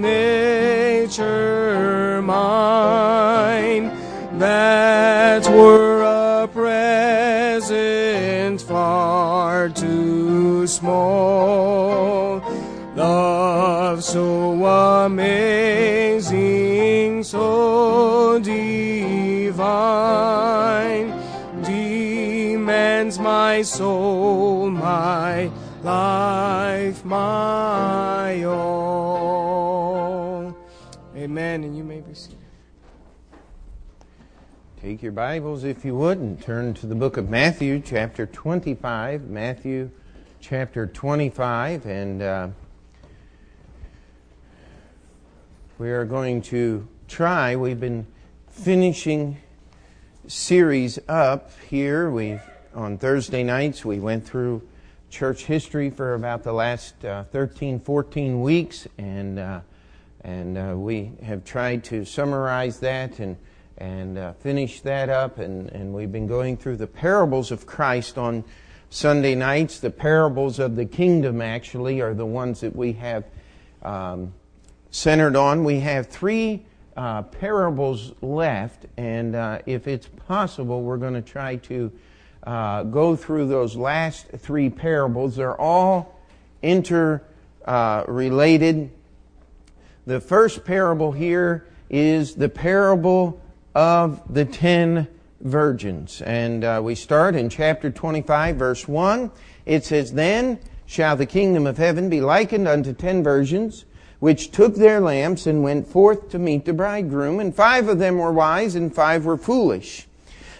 nature 0.00 1.86
mine 2.22 3.90
that 4.38 5.48
were 5.48 6.02
a 6.02 6.48
present 6.48 7.76
far 8.62 9.68
too 9.68 10.66
small. 10.66 12.42
Love 12.94 14.02
so 14.02 14.64
amazing, 15.04 16.32
so 17.22 18.38
divine, 18.40 19.52
demands 21.62 23.18
my 23.18 23.62
soul, 23.62 24.70
my 24.70 25.50
life, 25.82 27.04
my 27.04 28.42
all. 28.44 28.75
Take 34.96 35.02
your 35.02 35.12
Bibles, 35.12 35.62
if 35.62 35.84
you 35.84 35.94
would, 35.94 36.16
and 36.16 36.40
turn 36.40 36.72
to 36.72 36.86
the 36.86 36.94
book 36.94 37.18
of 37.18 37.28
Matthew, 37.28 37.82
chapter 37.84 38.24
25. 38.24 39.28
Matthew, 39.28 39.90
chapter 40.40 40.86
25. 40.86 41.84
And 41.84 42.22
uh, 42.22 42.48
we 45.76 45.90
are 45.90 46.06
going 46.06 46.40
to 46.42 46.88
try. 47.08 47.56
We've 47.56 47.78
been 47.78 48.06
finishing 48.48 49.36
series 50.28 50.98
up 51.10 51.50
here. 51.68 52.10
We 52.10 52.38
on 52.74 52.96
Thursday 52.96 53.42
nights 53.42 53.84
we 53.84 54.00
went 54.00 54.26
through 54.26 54.66
church 55.10 55.44
history 55.44 55.90
for 55.90 56.14
about 56.14 56.42
the 56.42 56.54
last 56.54 57.04
uh, 57.04 57.24
13, 57.24 57.80
14 57.80 58.40
weeks, 58.40 58.88
and 58.96 59.38
uh, 59.38 59.60
and 60.22 60.56
uh, 60.56 60.74
we 60.74 61.12
have 61.22 61.44
tried 61.44 61.84
to 61.84 62.06
summarize 62.06 62.80
that 62.80 63.18
and 63.18 63.36
and 63.78 64.18
uh, 64.18 64.32
finish 64.34 64.80
that 64.80 65.08
up. 65.08 65.38
And, 65.38 65.70
and 65.70 65.92
we've 65.92 66.12
been 66.12 66.26
going 66.26 66.56
through 66.56 66.76
the 66.76 66.86
parables 66.86 67.50
of 67.50 67.66
Christ 67.66 68.18
on 68.18 68.44
Sunday 68.90 69.34
nights. 69.34 69.80
The 69.80 69.90
parables 69.90 70.58
of 70.58 70.76
the 70.76 70.86
kingdom 70.86 71.40
actually 71.40 72.00
are 72.00 72.14
the 72.14 72.26
ones 72.26 72.60
that 72.60 72.74
we 72.74 72.92
have 72.94 73.24
um, 73.82 74.32
centered 74.90 75.36
on. 75.36 75.64
We 75.64 75.80
have 75.80 76.06
three 76.06 76.64
uh, 76.96 77.22
parables 77.22 78.12
left, 78.22 78.86
and 78.96 79.36
uh, 79.36 79.58
if 79.66 79.86
it's 79.86 80.08
possible, 80.26 80.82
we're 80.82 80.96
going 80.96 81.14
to 81.14 81.22
try 81.22 81.56
to 81.56 81.92
uh, 82.44 82.84
go 82.84 83.16
through 83.16 83.48
those 83.48 83.76
last 83.76 84.28
three 84.38 84.70
parables. 84.70 85.36
They're 85.36 85.60
all 85.60 86.18
interrelated. 86.62 87.30
the 90.06 90.20
first 90.20 90.64
parable 90.64 91.12
here 91.12 91.66
is 91.90 92.34
the 92.34 92.48
parable 92.48 93.42
of 93.76 94.22
the 94.32 94.46
ten 94.46 95.06
virgins. 95.42 96.22
And 96.22 96.64
uh, 96.64 96.80
we 96.82 96.94
start 96.94 97.36
in 97.36 97.50
chapter 97.50 97.90
25, 97.90 98.56
verse 98.56 98.88
1. 98.88 99.30
It 99.66 99.84
says, 99.84 100.14
Then 100.14 100.58
shall 100.86 101.14
the 101.14 101.26
kingdom 101.26 101.66
of 101.66 101.76
heaven 101.76 102.08
be 102.08 102.22
likened 102.22 102.66
unto 102.66 102.94
ten 102.94 103.22
virgins, 103.22 103.84
which 104.18 104.50
took 104.50 104.76
their 104.76 104.98
lamps 104.98 105.46
and 105.46 105.62
went 105.62 105.86
forth 105.86 106.30
to 106.30 106.38
meet 106.38 106.64
the 106.64 106.72
bridegroom. 106.72 107.38
And 107.38 107.54
five 107.54 107.86
of 107.88 107.98
them 107.98 108.16
were 108.16 108.32
wise, 108.32 108.74
and 108.76 108.94
five 108.94 109.26
were 109.26 109.36
foolish. 109.36 110.06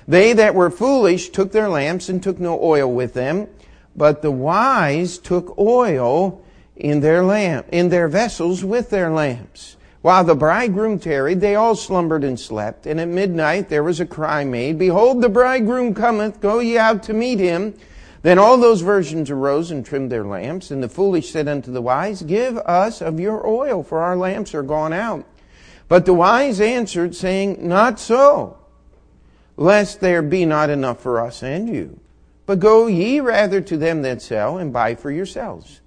They 0.07 0.35
that 0.35 0.55
were 0.55 0.71
foolish 0.71 1.31
took 1.31 1.53
their 1.53 1.71
lamps 1.71 2.11
and 2.11 2.23
took 2.23 2.39
no 2.39 2.63
oil 2.63 2.93
with 2.93 3.15
them, 3.15 3.49
but 3.97 4.21
the 4.21 4.31
wise 4.31 5.17
took 5.17 5.59
oil 5.59 6.45
in 6.77 7.01
their 7.01 7.25
lamp, 7.25 7.67
in 7.73 7.89
their 7.89 8.09
vessels 8.09 8.63
with 8.63 8.91
their 8.91 9.11
lamps. 9.11 9.77
While 10.03 10.25
the 10.25 10.35
bridegroom 10.35 10.99
tarried, 10.99 11.41
they 11.41 11.55
all 11.55 11.75
slumbered 11.75 12.23
and 12.23 12.39
slept. 12.39 12.87
And 12.87 13.01
at 13.01 13.09
midnight 13.09 13.69
there 13.69 13.83
was 13.83 14.01
a 14.01 14.07
cry 14.07 14.45
made, 14.45 14.79
Behold, 14.79 15.21
the 15.21 15.29
bridegroom 15.29 15.95
cometh, 15.95 16.41
go 16.41 16.61
ye 16.61 16.79
out 16.79 17.03
to 17.05 17.15
meet 17.15 17.39
him. 17.39 17.75
Then 18.23 18.39
all 18.39 18.57
those 18.59 18.81
virgins 18.81 19.31
arose 19.31 19.71
and 19.71 19.85
trimmed 19.85 20.11
their 20.11 20.25
lamps. 20.25 20.71
And 20.71 20.83
the 20.83 20.89
foolish 20.89 21.31
said 21.31 21.49
unto 21.49 21.73
the 21.73 21.83
wise, 21.83 22.23
Give 22.23 22.59
us 22.59 23.01
of 23.01 23.21
your 23.21 23.47
oil, 23.47 23.83
for 23.83 24.01
our 24.01 24.17
lamps 24.17 24.55
are 24.55 24.63
gone 24.63 24.93
out. 24.93 25.25
But 25.89 26.07
the 26.07 26.15
wise 26.15 26.61
answered, 26.61 27.15
saying, 27.15 27.67
Not 27.67 28.01
so, 28.01 28.59
lest 29.57 30.01
there 30.01 30.23
be 30.23 30.45
not 30.45 30.71
enough 30.71 31.01
for 31.01 31.21
us 31.21 31.43
and 31.43 31.69
you. 31.69 32.01
But 32.47 32.61
go 32.61 32.87
ye 32.87 33.21
rather 33.21 33.61
to 33.61 33.77
them 33.77 34.03
that 34.03 34.23
sell, 34.23 34.59
and 34.59 34.73
buy 34.73 34.95
for 34.95 35.11
yourselves. 35.11 35.81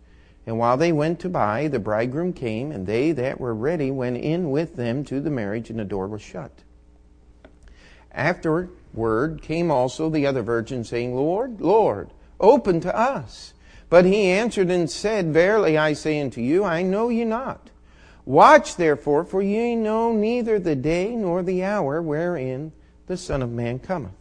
And 0.49 0.57
while 0.57 0.77
they 0.77 0.91
went 0.91 1.19
to 1.19 1.29
buy, 1.29 1.67
the 1.67 1.77
bridegroom 1.77 2.33
came, 2.33 2.71
and 2.71 2.87
they 2.87 3.11
that 3.11 3.39
were 3.39 3.53
ready 3.53 3.91
went 3.91 4.17
in 4.17 4.49
with 4.49 4.77
them 4.77 5.03
to 5.03 5.21
the 5.21 5.29
marriage, 5.29 5.69
and 5.69 5.77
the 5.77 5.85
door 5.85 6.07
was 6.07 6.23
shut. 6.23 6.63
Afterward 8.11 9.43
came 9.43 9.69
also 9.69 10.09
the 10.09 10.25
other 10.25 10.41
virgins, 10.41 10.89
saying, 10.89 11.15
Lord, 11.15 11.61
Lord, 11.61 12.09
open 12.39 12.79
to 12.79 12.97
us. 12.97 13.53
But 13.91 14.05
he 14.05 14.25
answered 14.25 14.71
and 14.71 14.89
said, 14.89 15.31
Verily 15.31 15.77
I 15.77 15.93
say 15.93 16.19
unto 16.19 16.41
you, 16.41 16.63
I 16.63 16.81
know 16.81 17.09
you 17.09 17.25
not. 17.25 17.69
Watch 18.25 18.75
therefore, 18.75 19.25
for 19.25 19.43
ye 19.43 19.75
know 19.75 20.13
neither 20.13 20.57
the 20.57 20.75
day 20.75 21.15
nor 21.15 21.43
the 21.43 21.63
hour 21.63 22.01
wherein 22.01 22.71
the 23.05 23.17
Son 23.17 23.43
of 23.43 23.51
Man 23.51 23.77
cometh. 23.77 24.13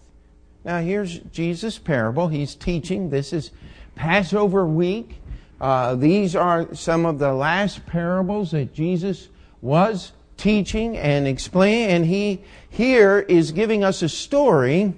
Now 0.63 0.81
here's 0.81 1.21
Jesus' 1.21 1.79
parable. 1.79 2.29
He's 2.29 2.55
teaching. 2.55 3.09
This 3.09 3.33
is 3.33 3.51
Passover 3.95 4.67
week. 4.67 5.18
Uh, 5.61 5.95
these 5.97 6.37
are 6.37 6.73
some 6.75 7.05
of 7.05 7.19
the 7.19 7.33
last 7.33 7.85
parables 7.87 8.53
that 8.53 8.73
Jesus 8.73 9.29
was 9.61 10.13
teaching 10.37 10.97
and 10.97 11.27
explaining, 11.27 11.89
and 11.91 12.07
he 12.07 12.43
here 12.71 13.19
is 13.29 13.51
giving 13.51 13.83
us 13.83 14.03
a 14.03 14.09
story 14.09 14.95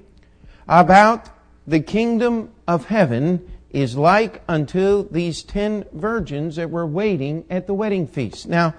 about 0.68 1.30
the 1.66 1.80
kingdom 1.80 2.50
of 2.68 2.86
heaven 2.86 3.50
is 3.70 3.96
like 3.96 4.42
unto 4.48 5.08
these 5.10 5.42
ten 5.42 5.84
virgins 5.92 6.56
that 6.56 6.70
were 6.70 6.86
waiting 6.86 7.44
at 7.48 7.66
the 7.66 7.74
wedding 7.74 8.06
feast. 8.06 8.46
Now, 8.46 8.74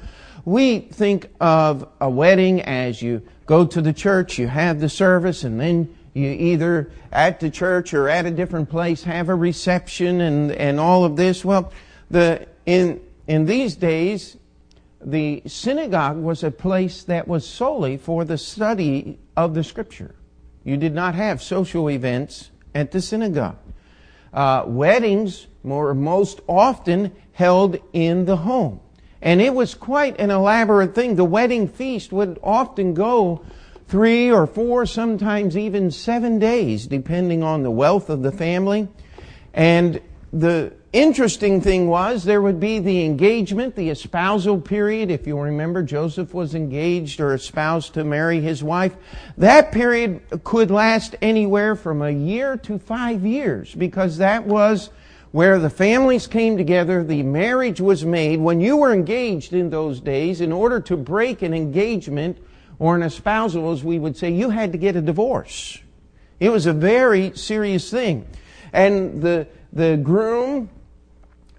we 0.46 0.80
think 0.80 1.30
of 1.40 1.88
a 2.00 2.10
wedding 2.10 2.62
as 2.62 3.02
you 3.02 3.22
go 3.46 3.66
to 3.66 3.82
the 3.82 3.94
church, 3.94 4.38
you 4.38 4.48
have 4.48 4.80
the 4.80 4.90
service, 4.90 5.44
and 5.44 5.60
then 5.60 5.96
you 6.14 6.30
either 6.30 6.92
at 7.12 7.40
the 7.40 7.50
church 7.50 7.94
or 7.94 8.10
at 8.10 8.26
a 8.26 8.32
different 8.32 8.70
place 8.70 9.04
have 9.04 9.30
a 9.30 9.36
reception 9.36 10.22
and, 10.22 10.52
and 10.52 10.80
all 10.80 11.06
of 11.06 11.16
this. 11.16 11.46
Well, 11.46 11.72
the, 12.10 12.48
in, 12.66 13.02
in 13.28 13.46
these 13.46 13.76
days, 13.76 14.38
the 15.04 15.42
synagogue 15.48 16.18
was 16.18 16.44
a 16.44 16.52
place 16.52 17.04
that 17.04 17.28
was 17.28 17.48
solely 17.48 17.98
for 17.98 18.26
the 18.26 18.38
study 18.38 19.18
of 19.36 19.54
the 19.54 19.64
scripture. 19.64 20.16
You 20.64 20.78
did 20.78 20.94
not 20.94 21.16
have 21.16 21.42
social 21.42 21.90
events 21.90 22.52
at 22.76 22.92
the 22.92 23.02
synagogue. 23.02 23.58
Uh, 24.34 24.64
weddings 24.68 25.48
were 25.64 25.94
most 25.94 26.42
often 26.48 27.12
held 27.34 27.78
in 27.94 28.26
the 28.26 28.38
home. 28.38 28.80
And 29.22 29.42
it 29.42 29.54
was 29.54 29.76
quite 29.76 30.20
an 30.20 30.32
elaborate 30.32 30.96
thing. 30.96 31.16
The 31.16 31.26
wedding 31.26 31.68
feast 31.68 32.12
would 32.12 32.40
often 32.42 32.94
go 32.94 33.46
three 33.92 34.32
or 34.32 34.48
four, 34.48 34.86
sometimes 34.86 35.58
even 35.58 35.92
seven 35.92 36.40
days, 36.40 36.88
depending 36.88 37.44
on 37.44 37.62
the 37.62 37.70
wealth 37.70 38.10
of 38.10 38.24
the 38.24 38.32
family. 38.32 38.88
And 39.54 40.00
the 40.32 40.72
interesting 40.94 41.60
thing 41.60 41.90
was 41.90 42.24
there 42.24 42.42
would 42.42 42.58
be 42.58 42.80
the 42.80 43.04
engagement, 43.04 43.76
the 43.76 43.90
espousal 43.90 44.62
period. 44.62 45.12
If 45.12 45.28
you 45.28 45.38
remember, 45.38 45.84
Joseph 45.84 46.34
was 46.34 46.56
engaged 46.56 47.20
or 47.20 47.34
espoused 47.34 47.94
to 47.96 48.06
marry 48.06 48.40
his 48.40 48.64
wife. 48.64 48.96
That 49.38 49.74
period 49.74 50.22
could 50.46 50.72
last 50.72 51.18
anywhere 51.22 51.76
from 51.76 52.02
a 52.02 52.12
year 52.12 52.56
to 52.60 52.80
five 52.80 53.26
years 53.26 53.76
because 53.76 54.18
that 54.20 54.46
was 54.46 54.90
where 55.32 55.60
the 55.60 55.70
families 55.70 56.28
came 56.28 56.56
together, 56.56 57.04
the 57.04 57.24
marriage 57.24 57.82
was 57.82 58.06
made. 58.06 58.40
When 58.40 58.62
you 58.62 58.78
were 58.78 58.94
engaged 58.94 59.52
in 59.52 59.70
those 59.70 60.00
days, 60.00 60.40
in 60.40 60.54
order 60.54 60.80
to 60.80 60.96
break 60.96 61.42
an 61.42 61.54
engagement, 61.54 62.38
or 62.82 62.96
an 62.96 63.04
espousal, 63.04 63.72
as 63.72 63.84
we 63.84 64.00
would 64.00 64.18
say, 64.18 64.32
you 64.32 64.50
had 64.50 64.72
to 64.72 64.78
get 64.80 64.96
a 64.96 65.02
divorce. 65.02 65.78
It 66.40 66.50
was 66.50 66.66
a 66.66 66.74
very 66.74 67.32
serious 67.38 67.92
thing. 67.92 68.26
And 68.74 69.22
the, 69.22 69.48
the 69.72 69.98
groom 69.98 70.68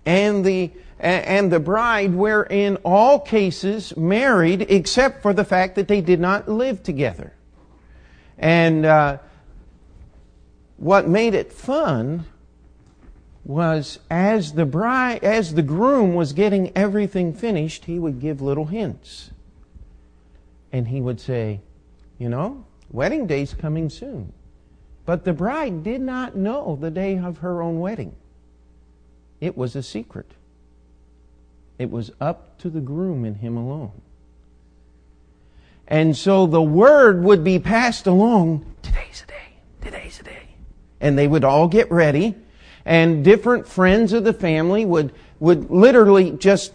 and 0.04 0.44
the, 0.44 0.72
and 0.98 1.52
the 1.52 1.60
bride 1.60 2.12
were 2.12 2.42
in 2.42 2.74
all 2.78 3.20
cases 3.20 3.96
married 3.96 4.62
except 4.62 5.22
for 5.22 5.32
the 5.32 5.44
fact 5.44 5.76
that 5.76 5.86
they 5.86 6.00
did 6.00 6.18
not 6.18 6.48
live 6.48 6.82
together. 6.82 7.32
And 8.36 8.84
uh, 8.84 9.18
what 10.76 11.06
made 11.06 11.34
it 11.34 11.52
fun 11.52 12.24
was 13.44 14.00
as 14.10 14.54
the 14.54 14.66
bride, 14.66 15.22
as 15.22 15.54
the 15.54 15.62
groom 15.62 16.14
was 16.16 16.32
getting 16.32 16.76
everything 16.76 17.32
finished, 17.32 17.84
he 17.84 18.00
would 18.00 18.18
give 18.18 18.42
little 18.42 18.66
hints 18.66 19.30
and 20.72 20.88
he 20.88 21.00
would 21.00 21.20
say, 21.20 21.60
You 22.18 22.28
know, 22.28 22.64
wedding 22.90 23.26
day's 23.26 23.54
coming 23.54 23.90
soon. 23.90 24.32
But 25.04 25.24
the 25.24 25.32
bride 25.32 25.82
did 25.82 26.00
not 26.00 26.36
know 26.36 26.78
the 26.80 26.90
day 26.90 27.18
of 27.18 27.38
her 27.38 27.62
own 27.62 27.80
wedding, 27.80 28.14
it 29.40 29.56
was 29.56 29.76
a 29.76 29.82
secret. 29.82 30.32
It 31.78 31.90
was 31.90 32.12
up 32.20 32.58
to 32.58 32.70
the 32.70 32.80
groom 32.80 33.24
and 33.24 33.36
him 33.36 33.56
alone. 33.56 33.90
And 35.88 36.16
so 36.16 36.46
the 36.46 36.62
word 36.62 37.24
would 37.24 37.42
be 37.42 37.58
passed 37.58 38.06
along 38.06 38.64
today's 38.82 39.22
the 39.22 39.32
day, 39.32 39.56
today's 39.80 40.18
the 40.18 40.24
day. 40.24 40.48
And 41.00 41.18
they 41.18 41.26
would 41.26 41.42
all 41.42 41.66
get 41.66 41.90
ready, 41.90 42.36
and 42.84 43.24
different 43.24 43.66
friends 43.66 44.12
of 44.12 44.22
the 44.22 44.32
family 44.32 44.84
would, 44.84 45.12
would 45.40 45.70
literally 45.70 46.30
just 46.30 46.72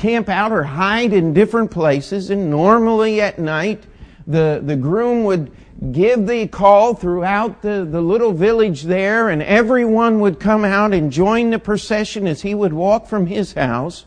camp 0.00 0.30
out 0.30 0.50
or 0.50 0.62
hide 0.62 1.12
in 1.12 1.34
different 1.34 1.70
places. 1.70 2.30
And 2.30 2.50
normally 2.50 3.20
at 3.20 3.38
night, 3.38 3.84
the, 4.26 4.62
the 4.64 4.74
groom 4.74 5.24
would 5.24 5.52
give 5.92 6.26
the 6.26 6.46
call 6.48 6.94
throughout 6.94 7.60
the, 7.60 7.86
the 7.88 8.00
little 8.00 8.32
village 8.32 8.84
there, 8.84 9.28
and 9.28 9.42
everyone 9.42 10.20
would 10.20 10.40
come 10.40 10.64
out 10.64 10.94
and 10.94 11.12
join 11.12 11.50
the 11.50 11.58
procession 11.58 12.26
as 12.26 12.40
he 12.40 12.54
would 12.54 12.72
walk 12.72 13.08
from 13.08 13.26
his 13.26 13.52
house 13.52 14.06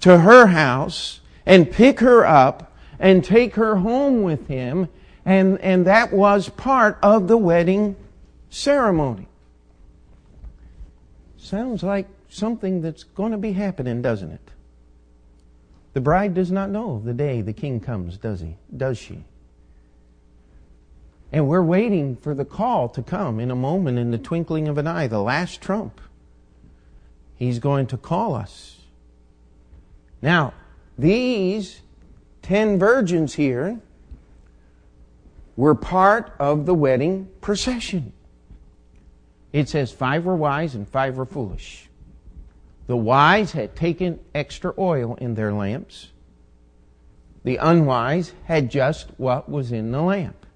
to 0.00 0.18
her 0.18 0.46
house 0.46 1.20
and 1.44 1.70
pick 1.70 1.98
her 2.00 2.24
up 2.24 2.72
and 3.00 3.24
take 3.24 3.56
her 3.56 3.76
home 3.76 4.22
with 4.22 4.46
him. 4.46 4.88
And, 5.24 5.58
and 5.60 5.86
that 5.86 6.12
was 6.12 6.48
part 6.48 6.98
of 7.02 7.26
the 7.26 7.36
wedding 7.36 7.96
ceremony. 8.50 9.26
Sounds 11.38 11.82
like 11.82 12.06
something 12.28 12.82
that's 12.82 13.02
going 13.02 13.32
to 13.32 13.38
be 13.38 13.52
happening, 13.52 14.00
doesn't 14.00 14.30
it? 14.30 14.50
The 15.94 16.00
bride 16.00 16.34
does 16.34 16.50
not 16.50 16.70
know 16.70 17.00
the 17.04 17.14
day 17.14 17.40
the 17.40 17.52
king 17.52 17.80
comes, 17.80 18.18
does 18.18 18.40
he? 18.40 18.56
Does 18.76 18.98
she? 18.98 19.24
And 21.32 21.48
we're 21.48 21.62
waiting 21.62 22.16
for 22.16 22.34
the 22.34 22.44
call 22.44 22.88
to 22.90 23.02
come 23.02 23.40
in 23.40 23.50
a 23.50 23.56
moment, 23.56 23.98
in 23.98 24.10
the 24.10 24.18
twinkling 24.18 24.68
of 24.68 24.76
an 24.76 24.86
eye, 24.86 25.06
the 25.06 25.22
last 25.22 25.62
trump. 25.62 26.00
He's 27.36 27.58
going 27.58 27.86
to 27.88 27.96
call 27.96 28.34
us. 28.34 28.80
Now, 30.20 30.52
these 30.98 31.80
ten 32.42 32.78
virgins 32.78 33.34
here 33.34 33.80
were 35.56 35.74
part 35.74 36.34
of 36.40 36.66
the 36.66 36.74
wedding 36.74 37.28
procession. 37.40 38.12
It 39.52 39.68
says 39.68 39.92
five 39.92 40.24
were 40.24 40.36
wise 40.36 40.74
and 40.74 40.88
five 40.88 41.16
were 41.16 41.26
foolish. 41.26 41.88
The 42.86 42.96
wise 42.96 43.52
had 43.52 43.74
taken 43.74 44.20
extra 44.34 44.74
oil 44.78 45.14
in 45.16 45.34
their 45.34 45.52
lamps. 45.52 46.10
The 47.44 47.56
unwise 47.56 48.32
had 48.44 48.70
just 48.70 49.08
what 49.16 49.48
was 49.48 49.72
in 49.72 49.90
the 49.90 50.02
lamp. 50.02 50.46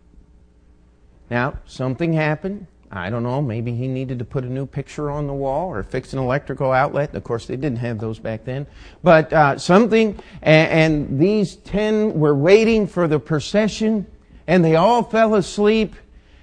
Now, 1.31 1.59
something 1.67 2.13
happened. 2.13 2.67
I 2.91 3.11
don't 3.11 3.23
know, 3.23 3.43
maybe 3.43 3.75
he 3.75 3.87
needed 3.87 4.19
to 4.21 4.25
put 4.25 4.45
a 4.45 4.49
new 4.49 4.65
picture 4.65 5.11
on 5.11 5.27
the 5.27 5.35
wall 5.35 5.69
or 5.69 5.83
fix 5.83 6.15
an 6.15 6.19
electrical 6.19 6.73
outlet. 6.73 7.15
Of 7.15 7.23
course, 7.23 7.47
they 7.47 7.57
didn't 7.57 7.79
have 7.79 7.99
those 7.99 8.19
back 8.19 8.47
then. 8.47 8.67
But 9.03 9.31
uh, 9.31 9.59
something, 9.59 10.19
and, 10.41 10.71
and 10.71 11.21
these 11.21 11.57
ten 11.57 12.19
were 12.19 12.35
waiting 12.35 12.87
for 12.87 13.07
the 13.07 13.21
procession, 13.21 14.07
and 14.47 14.65
they 14.65 14.77
all 14.77 15.03
fell 15.03 15.35
asleep. 15.35 15.97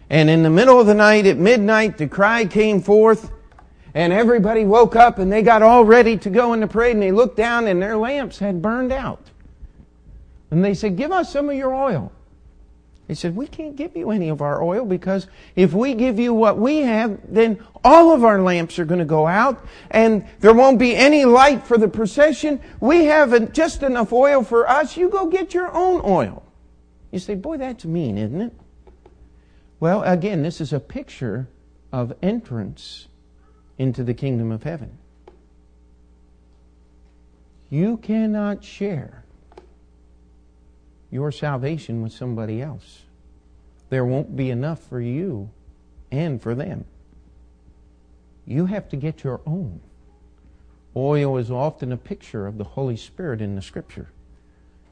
And 0.07 0.29
in 0.29 0.43
the 0.43 0.51
middle 0.51 0.79
of 0.79 0.85
the 0.85 0.93
night, 0.93 1.25
at 1.25 1.37
midnight, 1.37 1.97
the 1.97 2.07
cry 2.07 2.45
came 2.45 2.79
forth, 2.79 3.31
and 3.95 4.11
everybody 4.11 4.65
woke 4.65 4.97
up 4.97 5.17
and 5.17 5.31
they 5.31 5.41
got 5.41 5.63
all 5.63 5.85
ready 5.85 6.17
to 6.17 6.29
go 6.29 6.51
in 6.53 6.59
the 6.59 6.67
parade, 6.67 6.93
and 6.93 7.01
they 7.01 7.13
looked 7.13 7.37
down, 7.37 7.65
and 7.65 7.81
their 7.81 7.97
lamps 7.97 8.37
had 8.37 8.61
burned 8.61 8.91
out. 8.91 9.31
And 10.51 10.63
they 10.63 10.73
said, 10.73 10.97
Give 10.97 11.11
us 11.11 11.31
some 11.31 11.49
of 11.49 11.55
your 11.55 11.73
oil. 11.73 12.11
He 13.07 13.15
said, 13.15 13.35
We 13.35 13.47
can't 13.47 13.75
give 13.75 13.95
you 13.95 14.11
any 14.11 14.27
of 14.29 14.41
our 14.41 14.61
oil 14.61 14.83
because 14.83 15.27
if 15.55 15.73
we 15.73 15.93
give 15.93 16.19
you 16.19 16.33
what 16.33 16.57
we 16.57 16.79
have, 16.79 17.19
then 17.27 17.63
all 17.85 18.11
of 18.11 18.23
our 18.23 18.41
lamps 18.41 18.77
are 18.79 18.85
going 18.85 18.99
to 18.99 19.05
go 19.05 19.27
out 19.27 19.65
and 19.91 20.27
there 20.39 20.53
won't 20.53 20.77
be 20.77 20.95
any 20.95 21.23
light 21.23 21.65
for 21.65 21.77
the 21.77 21.87
procession. 21.87 22.59
We 22.81 23.05
have 23.05 23.53
just 23.53 23.81
enough 23.81 24.11
oil 24.11 24.43
for 24.43 24.67
us. 24.69 24.97
You 24.97 25.09
go 25.09 25.27
get 25.27 25.53
your 25.53 25.71
own 25.71 26.01
oil. 26.03 26.43
You 27.11 27.19
say, 27.19 27.35
Boy, 27.35 27.57
that's 27.57 27.85
mean, 27.85 28.17
isn't 28.17 28.41
it? 28.41 28.53
Well, 29.79 30.03
again, 30.03 30.41
this 30.43 30.59
is 30.59 30.73
a 30.73 30.79
picture 30.81 31.47
of 31.93 32.13
entrance 32.21 33.07
into 33.77 34.03
the 34.03 34.13
kingdom 34.13 34.51
of 34.51 34.63
heaven. 34.63 34.97
You 37.69 37.97
cannot 37.97 38.63
share 38.63 39.23
your 41.11 41.31
salvation 41.31 42.01
with 42.01 42.13
somebody 42.13 42.61
else. 42.61 43.01
There 43.89 44.05
won't 44.05 44.35
be 44.35 44.49
enough 44.49 44.81
for 44.81 45.01
you 45.01 45.49
and 46.11 46.41
for 46.41 46.55
them. 46.55 46.85
You 48.45 48.67
have 48.67 48.89
to 48.89 48.95
get 48.95 49.23
your 49.23 49.41
own. 49.45 49.81
Oil 50.95 51.37
is 51.37 51.51
often 51.51 51.91
a 51.91 51.97
picture 51.97 52.47
of 52.47 52.57
the 52.57 52.63
Holy 52.63 52.95
Spirit 52.95 53.41
in 53.41 53.55
the 53.55 53.61
Scripture. 53.61 54.09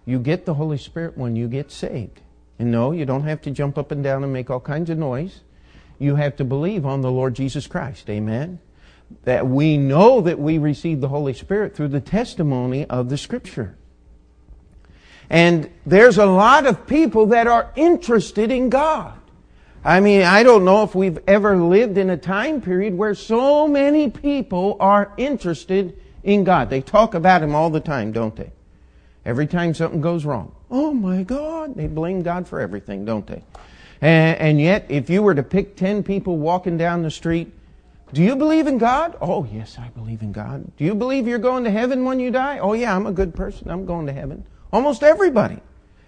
You 0.06 0.20
get 0.20 0.46
the 0.46 0.56
Holy 0.56 0.78
Spirit 0.78 1.18
when 1.18 1.36
you 1.36 1.48
get 1.48 1.72
saved. 1.72 2.22
And 2.60 2.72
no, 2.72 2.92
you 2.92 3.06
don't 3.06 3.24
have 3.24 3.42
to 3.42 3.52
jump 3.52 3.78
up 3.78 3.92
and 3.92 4.04
down 4.04 4.24
and 4.24 4.34
make 4.34 4.50
all 4.50 4.60
kinds 4.60 4.90
of 4.90 4.98
noise. 4.98 5.42
You 6.00 6.16
have 6.16 6.36
to 6.38 6.44
believe 6.44 6.86
on 6.86 7.02
the 7.02 7.12
Lord 7.12 7.36
Jesus 7.36 7.68
Christ. 7.68 8.10
Amen. 8.10 8.60
That 9.24 9.48
we 9.48 9.78
know 9.78 10.22
that 10.22 10.40
we 10.40 10.58
receive 10.58 11.02
the 11.02 11.08
Holy 11.08 11.34
Spirit 11.34 11.76
through 11.76 11.90
the 11.90 12.02
testimony 12.02 12.86
of 12.86 13.10
the 13.10 13.18
Scripture. 13.18 13.78
And 15.30 15.70
there's 15.86 16.18
a 16.18 16.26
lot 16.26 16.66
of 16.66 16.86
people 16.86 17.28
that 17.28 17.48
are 17.48 17.72
interested 17.76 18.52
in 18.52 18.70
God. 18.70 19.18
I 19.86 20.00
mean, 20.00 20.22
I 20.22 20.44
don't 20.44 20.64
know 20.64 20.84
if 20.84 20.96
we've 20.96 21.20
ever 21.28 21.58
lived 21.58 21.98
in 21.98 22.10
a 22.10 22.18
time 22.18 22.62
period 22.62 22.98
where 22.98 23.16
so 23.16 23.68
many 23.68 24.10
people 24.10 24.78
are 24.80 25.12
interested 25.18 26.00
in 26.24 26.44
God. 26.44 26.70
They 26.70 26.82
talk 26.82 27.14
about 27.14 27.44
Him 27.44 27.54
all 27.54 27.70
the 27.70 27.82
time, 27.82 28.12
don't 28.12 28.36
they? 28.36 28.52
Every 29.26 29.48
time 29.48 29.74
something 29.74 30.02
goes 30.02 30.26
wrong. 30.26 30.54
Oh 30.70 30.94
my 30.94 31.24
God. 31.24 31.76
They 31.76 31.88
blame 31.88 32.24
God 32.24 32.48
for 32.48 32.60
everything, 32.60 33.06
don't 33.06 33.28
they? 33.28 33.44
And, 34.02 34.38
and 34.38 34.62
yet, 34.62 34.86
if 34.90 35.10
you 35.10 35.22
were 35.22 35.36
to 35.36 35.44
pick 35.44 35.76
10 35.76 36.04
people 36.04 36.38
walking 36.38 36.78
down 36.78 37.04
the 37.04 37.12
street, 37.12 37.52
do 38.14 38.22
you 38.22 38.36
believe 38.36 38.68
in 38.68 38.78
God? 38.78 39.18
Oh, 39.22 39.46
yes, 39.52 39.78
I 39.80 39.90
believe 39.90 40.22
in 40.22 40.32
God. 40.32 40.72
Do 40.78 40.86
you 40.86 40.94
believe 40.94 41.28
you're 41.28 41.40
going 41.40 41.64
to 41.64 41.72
heaven 41.72 42.06
when 42.06 42.20
you 42.20 42.30
die? 42.30 42.60
Oh, 42.60 42.74
yeah, 42.74 42.96
I'm 42.96 43.08
a 43.08 43.12
good 43.12 43.34
person. 43.34 43.70
I'm 43.70 43.86
going 43.86 44.06
to 44.06 44.14
heaven. 44.14 44.46
Almost 44.72 45.02
everybody. 45.02 45.60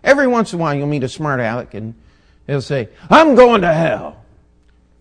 Every 0.04 0.28
once 0.28 0.54
in 0.54 0.60
a 0.60 0.62
while 0.62 0.75
you'll 0.75 0.88
meet 0.88 1.04
a 1.04 1.10
smart 1.10 1.40
aleck 1.40 1.74
and 1.74 1.96
he'll 2.46 2.62
say, 2.62 2.90
I'm 3.10 3.34
going 3.34 3.62
to 3.62 3.74
hell. 3.74 4.24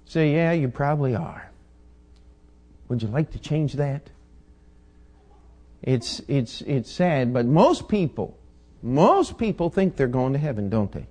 Say, 0.07 0.33
yeah, 0.35 0.53
you 0.53 0.69
probably 0.69 1.15
are. 1.15 1.51
Would 2.89 3.03
you 3.03 3.09
like 3.09 3.33
to 3.33 3.39
change 3.39 3.75
that? 3.75 4.09
It's, 5.83 6.23
it's, 6.27 6.63
it's 6.63 6.91
sad, 6.91 7.35
but 7.35 7.45
most 7.45 7.89
people, 7.89 8.39
most 8.83 9.37
people 9.37 9.69
think 9.69 9.97
they're 9.97 10.07
going 10.07 10.33
to 10.33 10.39
heaven, 10.39 10.71
don't 10.71 10.91
they? 10.91 11.07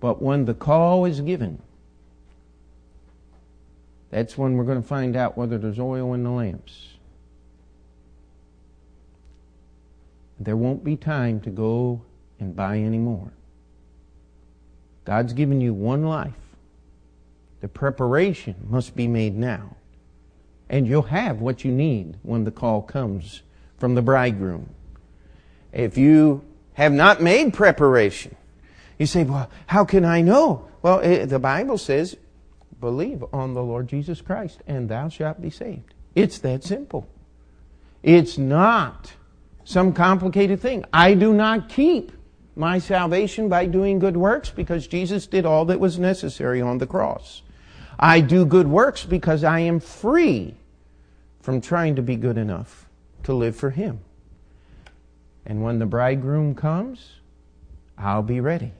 But 0.00 0.20
when 0.20 0.44
the 0.44 0.54
call 0.54 1.06
is 1.06 1.22
given, 1.22 1.62
that's 4.12 4.36
when 4.36 4.58
we're 4.58 4.64
going 4.64 4.80
to 4.80 4.86
find 4.86 5.16
out 5.16 5.38
whether 5.38 5.56
there's 5.56 5.78
oil 5.78 6.12
in 6.12 6.22
the 6.22 6.30
lamps. 6.30 6.88
There 10.38 10.56
won't 10.56 10.84
be 10.84 10.96
time 10.96 11.40
to 11.40 11.50
go 11.50 12.02
and 12.38 12.54
buy 12.54 12.76
any 12.76 12.98
more. 12.98 13.32
God's 15.06 15.32
given 15.32 15.62
you 15.62 15.72
one 15.72 16.04
life. 16.04 16.34
The 17.62 17.68
preparation 17.68 18.54
must 18.68 18.94
be 18.94 19.08
made 19.08 19.34
now. 19.34 19.76
And 20.68 20.86
you'll 20.86 21.02
have 21.02 21.40
what 21.40 21.64
you 21.64 21.72
need 21.72 22.16
when 22.22 22.44
the 22.44 22.50
call 22.50 22.82
comes 22.82 23.40
from 23.78 23.94
the 23.94 24.02
bridegroom. 24.02 24.68
If 25.72 25.96
you 25.96 26.44
have 26.74 26.92
not 26.92 27.22
made 27.22 27.54
preparation, 27.54 28.36
you 28.98 29.06
say, 29.06 29.24
Well, 29.24 29.48
how 29.66 29.86
can 29.86 30.04
I 30.04 30.20
know? 30.20 30.68
Well, 30.82 30.98
it, 30.98 31.26
the 31.26 31.38
Bible 31.38 31.78
says, 31.78 32.16
Believe 32.82 33.24
on 33.32 33.54
the 33.54 33.62
Lord 33.62 33.86
Jesus 33.86 34.20
Christ, 34.20 34.60
and 34.66 34.88
thou 34.88 35.08
shalt 35.08 35.40
be 35.40 35.50
saved. 35.50 35.94
It's 36.16 36.38
that 36.40 36.64
simple. 36.64 37.08
It's 38.02 38.36
not 38.36 39.12
some 39.62 39.92
complicated 39.92 40.60
thing. 40.60 40.84
I 40.92 41.14
do 41.14 41.32
not 41.32 41.68
keep 41.68 42.10
my 42.56 42.80
salvation 42.80 43.48
by 43.48 43.66
doing 43.66 44.00
good 44.00 44.16
works 44.16 44.50
because 44.50 44.88
Jesus 44.88 45.28
did 45.28 45.46
all 45.46 45.64
that 45.66 45.78
was 45.78 46.00
necessary 46.00 46.60
on 46.60 46.78
the 46.78 46.86
cross. 46.88 47.42
I 48.00 48.20
do 48.20 48.44
good 48.44 48.66
works 48.66 49.04
because 49.04 49.44
I 49.44 49.60
am 49.60 49.78
free 49.78 50.56
from 51.40 51.60
trying 51.60 51.94
to 51.94 52.02
be 52.02 52.16
good 52.16 52.36
enough 52.36 52.88
to 53.22 53.32
live 53.32 53.54
for 53.54 53.70
Him. 53.70 54.00
And 55.46 55.62
when 55.62 55.78
the 55.78 55.86
bridegroom 55.86 56.56
comes, 56.56 57.12
I'll 57.96 58.24
be 58.24 58.40
ready. 58.40 58.72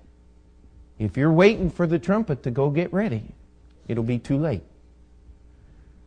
If 0.98 1.16
you're 1.16 1.32
waiting 1.32 1.70
for 1.70 1.86
the 1.86 2.00
trumpet 2.00 2.42
to 2.42 2.50
go 2.50 2.68
get 2.68 2.92
ready, 2.92 3.36
it'll 3.88 4.04
be 4.04 4.18
too 4.18 4.38
late. 4.38 4.62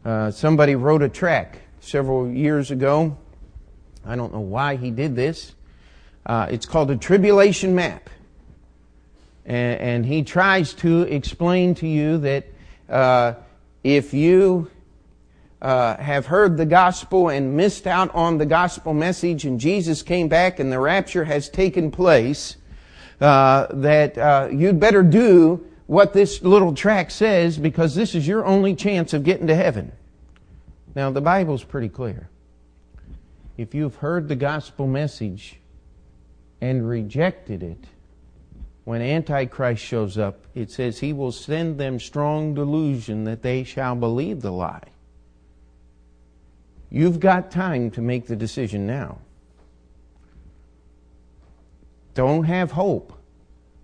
Uh, 0.04 0.32
somebody 0.32 0.76
wrote 0.76 1.02
a 1.02 1.10
track 1.10 1.62
several 1.80 2.30
years 2.30 2.72
ago 2.72 3.18
I 4.08 4.16
don't 4.16 4.32
know 4.32 4.40
why 4.40 4.76
he 4.76 4.92
did 4.92 5.16
this. 5.16 5.56
Uh, 6.26 6.48
it's 6.50 6.66
called 6.66 6.92
a 6.92 6.98
tribulation 6.98 7.74
map. 7.74 8.10
And, 9.46 9.80
and, 9.80 10.06
he 10.06 10.24
tries 10.24 10.74
to 10.76 11.04
explain 11.04 11.76
to 11.76 11.88
you 11.88 12.18
that 12.20 12.46
uh, 12.90 13.34
if 13.84 14.12
you 14.14 14.72
uh, 15.62 15.98
have 15.98 16.26
heard 16.26 16.58
the 16.58 16.66
gospel 16.66 17.30
and 17.30 17.56
missed 17.56 17.86
out 17.86 18.14
on 18.16 18.40
the 18.40 18.46
gospel 18.46 18.94
message, 18.94 19.46
and 19.46 19.60
Jesus 19.60 20.02
came 20.02 20.28
back 20.28 20.60
and 20.60 20.72
the 20.72 20.80
rapture 20.80 21.26
has 21.26 21.48
taken 21.48 21.92
place, 21.92 22.58
uh, 23.22 23.68
that 23.70 24.18
uh, 24.18 24.50
you'd 24.52 24.80
better 24.80 25.04
do 25.04 25.64
what 25.88 26.14
this 26.14 26.42
little 26.42 26.74
tract 26.74 27.12
says 27.12 27.58
because 27.58 27.96
this 27.96 28.16
is 28.16 28.28
your 28.28 28.46
only 28.46 28.76
chance 28.76 29.14
of 29.14 29.24
getting 29.24 29.48
to 29.48 29.56
heaven. 29.56 29.92
Now, 30.96 31.12
the 31.12 31.22
Bible's 31.22 31.64
pretty 31.64 31.90
clear. 31.90 32.30
If 33.58 33.76
you've 33.76 33.96
heard 33.96 34.28
the 34.28 34.36
gospel 34.36 34.88
message 34.88 35.60
and 36.62 36.88
rejected 36.88 37.64
it, 37.64 37.86
when 38.84 39.02
Antichrist 39.02 39.84
shows 39.84 40.18
up, 40.18 40.46
it 40.54 40.72
says 40.72 41.00
he 41.00 41.12
will 41.12 41.32
send 41.32 41.80
them 41.80 42.00
strong 42.00 42.54
delusion 42.54 43.24
that 43.26 43.42
they 43.42 43.64
shall 43.64 43.96
believe 43.96 44.42
the 44.42 44.52
lie. 44.52 44.90
You've 46.90 47.20
got 47.20 47.52
time 47.52 47.92
to 47.92 48.02
make 48.02 48.28
the 48.28 48.36
decision 48.36 48.86
now. 48.86 49.20
Don't 52.14 52.44
have 52.46 52.72
hope 52.72 53.12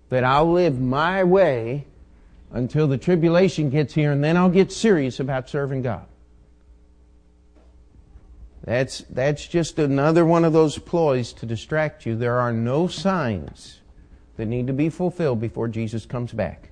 that 0.08 0.24
I'll 0.24 0.50
live 0.50 0.80
my 0.80 1.24
way 1.24 1.86
until 2.52 2.86
the 2.86 2.98
tribulation 2.98 3.70
gets 3.70 3.94
here 3.94 4.12
and 4.12 4.22
then 4.22 4.36
I'll 4.36 4.50
get 4.50 4.70
serious 4.70 5.18
about 5.18 5.48
serving 5.48 5.82
God. 5.82 6.06
That's, 8.64 9.00
that's 9.10 9.46
just 9.48 9.78
another 9.78 10.24
one 10.24 10.44
of 10.44 10.52
those 10.52 10.78
ploys 10.78 11.32
to 11.34 11.46
distract 11.46 12.06
you. 12.06 12.14
There 12.14 12.38
are 12.38 12.52
no 12.52 12.86
signs 12.86 13.80
that 14.36 14.46
need 14.46 14.68
to 14.68 14.72
be 14.72 14.88
fulfilled 14.88 15.40
before 15.40 15.66
Jesus 15.66 16.06
comes 16.06 16.32
back. 16.32 16.70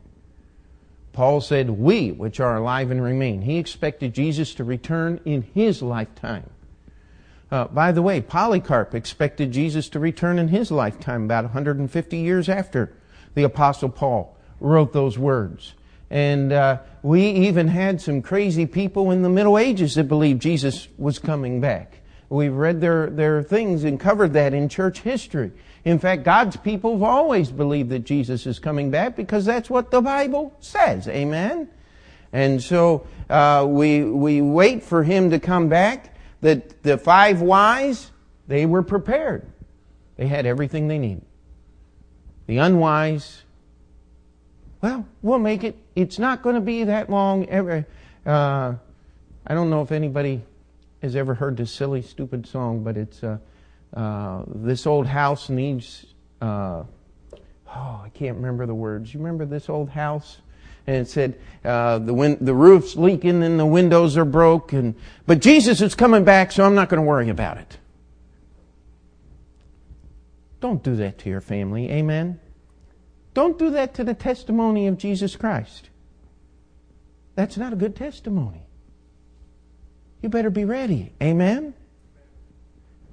Paul 1.12 1.40
said, 1.40 1.70
We, 1.70 2.12
which 2.12 2.38
are 2.38 2.56
alive 2.56 2.92
and 2.92 3.02
remain. 3.02 3.42
He 3.42 3.58
expected 3.58 4.14
Jesus 4.14 4.54
to 4.54 4.64
return 4.64 5.20
in 5.24 5.42
his 5.42 5.82
lifetime. 5.82 6.48
Uh, 7.50 7.64
by 7.64 7.90
the 7.90 8.02
way, 8.02 8.20
Polycarp 8.20 8.94
expected 8.94 9.50
Jesus 9.50 9.88
to 9.88 9.98
return 9.98 10.38
in 10.38 10.48
his 10.48 10.70
lifetime 10.70 11.24
about 11.24 11.44
150 11.44 12.16
years 12.16 12.48
after 12.48 12.92
the 13.34 13.42
Apostle 13.42 13.88
Paul 13.88 14.36
wrote 14.60 14.92
those 14.92 15.18
words. 15.18 15.74
And 16.10 16.52
uh, 16.52 16.78
we 17.02 17.30
even 17.30 17.68
had 17.68 18.00
some 18.00 18.20
crazy 18.20 18.66
people 18.66 19.10
in 19.10 19.22
the 19.22 19.28
Middle 19.28 19.58
Ages 19.58 19.94
that 19.94 20.04
believed 20.04 20.42
Jesus 20.42 20.88
was 20.98 21.18
coming 21.18 21.60
back. 21.60 21.98
We've 22.28 22.54
read 22.54 22.80
their, 22.80 23.10
their 23.10 23.42
things 23.42 23.84
and 23.84 23.98
covered 23.98 24.34
that 24.34 24.54
in 24.54 24.68
church 24.68 25.00
history. 25.00 25.52
In 25.84 25.98
fact, 25.98 26.24
God's 26.24 26.56
people 26.56 26.92
have 26.92 27.02
always 27.02 27.50
believed 27.50 27.90
that 27.90 28.00
Jesus 28.00 28.46
is 28.46 28.58
coming 28.58 28.90
back 28.90 29.16
because 29.16 29.44
that's 29.44 29.70
what 29.70 29.90
the 29.90 30.00
Bible 30.00 30.54
says. 30.60 31.08
Amen? 31.08 31.68
And 32.32 32.62
so 32.62 33.06
uh, 33.28 33.66
we, 33.68 34.04
we 34.04 34.42
wait 34.42 34.84
for 34.84 35.02
him 35.02 35.30
to 35.30 35.40
come 35.40 35.68
back. 35.68 36.14
The, 36.40 36.62
the 36.82 36.98
five 36.98 37.40
wise, 37.40 38.10
they 38.46 38.66
were 38.66 38.82
prepared. 38.82 39.46
They 40.16 40.26
had 40.26 40.46
everything 40.46 40.88
they 40.88 40.98
needed. 40.98 41.24
The 42.46 42.58
unwise, 42.58 43.42
well, 44.80 45.06
we'll 45.22 45.38
make 45.38 45.64
it. 45.64 45.76
It's 45.94 46.18
not 46.18 46.42
going 46.42 46.54
to 46.54 46.60
be 46.60 46.84
that 46.84 47.10
long. 47.10 47.48
Ever. 47.48 47.86
Uh, 48.24 48.74
I 49.46 49.54
don't 49.54 49.70
know 49.70 49.82
if 49.82 49.92
anybody 49.92 50.42
has 51.02 51.16
ever 51.16 51.34
heard 51.34 51.56
this 51.56 51.70
silly, 51.70 52.02
stupid 52.02 52.46
song, 52.46 52.84
but 52.84 52.96
it's 52.96 53.22
uh, 53.22 53.38
uh, 53.94 54.42
this 54.46 54.86
old 54.86 55.06
house 55.06 55.48
needs. 55.48 56.06
Uh, 56.40 56.84
oh, 57.68 58.00
I 58.04 58.10
can't 58.14 58.36
remember 58.36 58.66
the 58.66 58.74
words. 58.74 59.12
You 59.12 59.20
remember 59.20 59.44
this 59.44 59.68
old 59.68 59.90
house? 59.90 60.38
And 60.86 60.96
it 60.96 61.08
said 61.08 61.38
uh, 61.64 61.98
the 61.98 62.14
win- 62.14 62.38
the 62.40 62.54
roof's 62.54 62.96
leaking 62.96 63.42
and 63.42 63.60
the 63.60 63.66
windows 63.66 64.16
are 64.16 64.24
broken, 64.24 64.94
but 65.26 65.40
Jesus 65.40 65.80
is 65.80 65.94
coming 65.94 66.24
back, 66.24 66.52
so 66.52 66.64
I'm 66.64 66.74
not 66.74 66.88
going 66.88 67.02
to 67.02 67.06
worry 67.06 67.28
about 67.28 67.58
it. 67.58 67.78
Don't 70.60 70.82
do 70.82 70.96
that 70.96 71.18
to 71.18 71.28
your 71.30 71.40
family. 71.40 71.90
Amen. 71.90 72.40
Don't 73.34 73.58
do 73.58 73.70
that 73.70 73.94
to 73.94 74.04
the 74.04 74.14
testimony 74.14 74.86
of 74.86 74.98
Jesus 74.98 75.36
Christ. 75.36 75.88
That's 77.36 77.56
not 77.56 77.72
a 77.72 77.76
good 77.76 77.94
testimony. 77.94 78.62
You 80.22 80.28
better 80.28 80.50
be 80.50 80.64
ready. 80.64 81.12
Amen? 81.22 81.74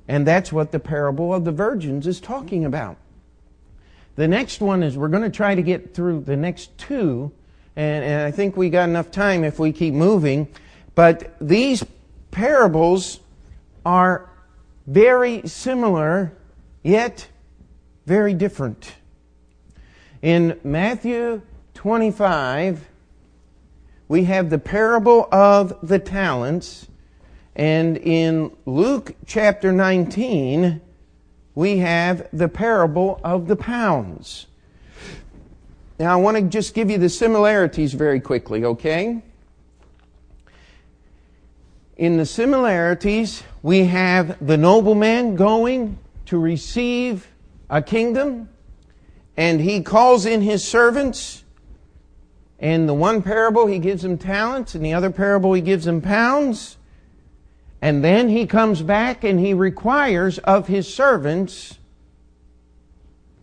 And 0.08 0.26
that's 0.26 0.52
what 0.52 0.72
the 0.72 0.80
parable 0.80 1.34
of 1.34 1.46
the 1.46 1.52
virgins 1.52 2.08
is 2.08 2.20
talking 2.20 2.66
about. 2.66 2.98
The 4.16 4.28
next 4.28 4.62
one 4.62 4.82
is 4.82 4.98
we're 4.98 5.10
going 5.10 5.24
to 5.24 5.30
try 5.30 5.54
to 5.54 5.62
get 5.62 5.94
through 5.94 6.22
the 6.22 6.36
next 6.36 6.76
two, 6.78 7.32
and, 7.76 8.04
and 8.04 8.22
I 8.24 8.32
think 8.32 8.58
we 8.58 8.70
got 8.70 8.90
enough 8.90 9.12
time 9.12 9.44
if 9.44 9.60
we 9.60 9.72
keep 9.72 9.94
moving. 9.94 10.48
But 10.96 11.36
these 11.40 11.86
parables 12.32 13.20
are 13.86 14.30
very 14.88 15.48
similar, 15.48 16.34
yet 16.82 17.28
very 18.08 18.34
different. 18.34 18.94
In 20.22 20.60
Matthew 20.64 21.44
25, 21.76 22.90
we 24.08 24.24
have 24.24 24.50
the 24.50 24.58
parable 24.58 25.28
of 25.32 25.78
the 25.88 26.00
talents. 26.00 26.88
And 27.56 27.98
in 27.98 28.52
Luke 28.66 29.16
chapter 29.28 29.72
19, 29.72 30.82
we 31.54 31.78
have 31.78 32.28
the 32.34 32.48
parable 32.48 33.20
of 33.24 33.48
the 33.48 33.56
pounds. 33.56 34.48
Now, 36.00 36.14
I 36.14 36.16
want 36.16 36.38
to 36.38 36.44
just 36.44 36.74
give 36.74 36.90
you 36.90 36.98
the 36.98 37.10
similarities 37.10 37.94
very 37.94 38.20
quickly, 38.20 38.66
okay? 38.66 39.22
In 41.96 42.18
the 42.18 42.26
similarities, 42.26 43.44
we 43.62 43.86
have 43.86 44.44
the 44.46 44.58
nobleman 44.58 45.36
going 45.36 45.98
to 46.26 46.40
receive 46.40 47.28
a 47.70 47.82
kingdom 47.82 48.50
and 49.38 49.62
he 49.62 49.82
calls 49.82 50.26
in 50.26 50.42
his 50.42 50.68
servants. 50.68 51.44
In 52.60 52.88
the 52.88 52.94
one 52.94 53.22
parable, 53.22 53.68
he 53.68 53.78
gives 53.78 54.02
them 54.02 54.18
talents. 54.18 54.74
In 54.74 54.82
the 54.82 54.96
other 54.96 55.12
parable, 55.12 55.54
he 55.54 55.62
gives 55.62 55.86
them 55.86 56.02
pounds. 56.02 56.78
And 57.80 58.04
then 58.04 58.30
he 58.30 58.48
comes 58.48 58.82
back 58.82 59.24
and 59.24 59.40
he 59.40 59.54
requires 59.54 60.40
of 60.40 60.68
his 60.68 60.92
servants 60.92 61.78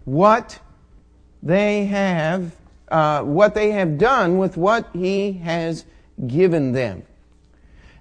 what 0.05 0.59
they 1.41 1.87
have, 1.87 2.57
uh, 2.89 3.23
what 3.23 3.55
they 3.55 3.71
have 3.71 3.97
done 3.97 4.37
with 4.37 4.57
what 4.57 4.89
he 4.93 5.35
has 5.35 5.85
given 6.27 6.73
them. 6.73 7.05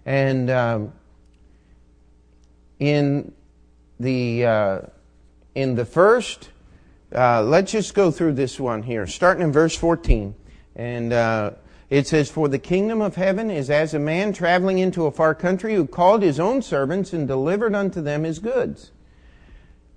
And 0.03 0.49
um, 0.49 0.93
in 2.79 3.33
the 3.99 4.45
uh, 4.45 4.81
in 5.53 5.75
the 5.75 5.85
first 5.85 6.49
uh, 7.13 7.43
let's 7.43 7.71
just 7.71 7.93
go 7.93 8.11
through 8.11 8.33
this 8.33 8.59
one 8.59 8.83
here, 8.83 9.05
starting 9.05 9.43
in 9.43 9.51
verse 9.51 9.75
14. 9.75 10.35
And 10.75 11.13
uh, 11.13 11.51
it 11.89 12.07
says, 12.07 12.29
For 12.29 12.47
the 12.47 12.59
kingdom 12.59 13.01
of 13.01 13.15
heaven 13.15 13.51
is 13.51 13.69
as 13.69 13.93
a 13.93 13.99
man 13.99 14.33
traveling 14.33 14.79
into 14.79 15.05
a 15.05 15.11
far 15.11 15.35
country 15.35 15.75
who 15.75 15.85
called 15.85 16.23
his 16.23 16.39
own 16.39 16.61
servants 16.61 17.13
and 17.13 17.27
delivered 17.27 17.75
unto 17.75 18.01
them 18.01 18.23
his 18.23 18.39
goods. 18.39 18.91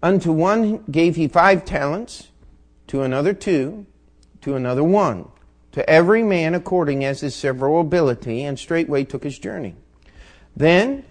Unto 0.03 0.31
one 0.31 0.85
gave 0.91 1.17
he 1.17 1.27
five 1.27 1.65
talents, 1.65 2.29
to 2.89 3.03
another 3.03 3.33
two, 3.33 3.87
to 4.43 4.55
another 4.55 4.85
one, 4.85 5.29
to 5.73 5.89
every 5.89 6.23
man 6.23 6.55
according 6.55 7.05
as 7.05 7.21
his 7.21 7.35
several 7.35 7.81
ability, 7.81 8.43
and 8.43 8.59
straightway 8.59 9.05
took 9.05 9.25
his 9.25 9.39
journey. 9.39 9.75
Then 10.55 11.05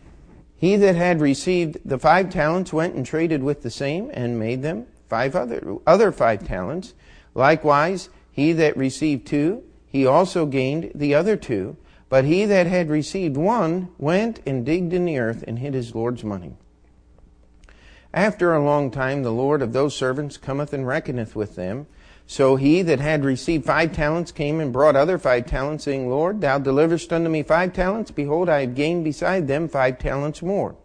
he 0.55 0.75
that 0.77 0.95
had 0.95 1.19
received 1.19 1.79
the 1.83 2.00
five 2.00 2.29
talents 2.29 2.71
went 2.71 2.95
and 2.95 3.05
traded 3.05 3.43
with 3.43 3.63
the 3.63 3.71
same, 3.71 4.12
and 4.13 4.39
made 4.39 4.62
them 4.62 4.85
five 5.07 5.35
other, 5.35 5.77
other 5.85 6.12
five 6.12 6.45
talents. 6.45 6.93
Likewise, 7.33 8.09
he 8.31 8.51
that 8.53 8.77
received 8.77 9.27
two, 9.27 9.63
he 9.85 10.05
also 10.05 10.45
gained 10.45 10.91
the 10.93 11.13
other 11.15 11.38
two. 11.38 11.77
But 12.07 12.25
he 12.25 12.45
that 12.45 12.67
had 12.67 12.89
received 12.89 13.35
one 13.35 13.89
went 13.97 14.39
and 14.45 14.65
digged 14.65 14.93
in 14.93 15.05
the 15.05 15.17
earth 15.17 15.43
and 15.47 15.59
hid 15.59 15.74
his 15.74 15.95
Lord's 15.95 16.24
money. 16.24 16.53
After 18.13 18.53
a 18.53 18.63
long 18.63 18.91
time, 18.91 19.24
the 19.24 19.31
Lord 19.31 19.62
of 19.62 19.74
those 19.74 19.95
servants 19.95 20.38
cometh 20.38 20.71
and 20.71 20.88
reckoneth 20.88 21.35
with 21.35 21.55
them. 21.55 21.88
So 22.27 22.55
he 22.55 22.81
that 22.83 23.00
had 23.00 23.25
received 23.25 23.65
five 23.65 23.93
talents 23.93 24.31
came 24.31 24.59
and 24.59 24.71
brought 24.71 24.95
other 24.95 25.17
five 25.17 25.45
talents, 25.45 25.83
saying, 25.83 26.09
Lord, 26.09 26.41
thou 26.41 26.57
deliverest 26.57 27.12
unto 27.12 27.29
me 27.29 27.43
five 27.43 27.74
talents. 27.74 28.12
Behold, 28.12 28.50
I 28.50 28.62
have 28.62 28.75
gained 28.75 29.03
beside 29.03 29.47
them 29.47 29.67
five 29.67 30.00
talents 30.00 30.41
more. 30.41 30.75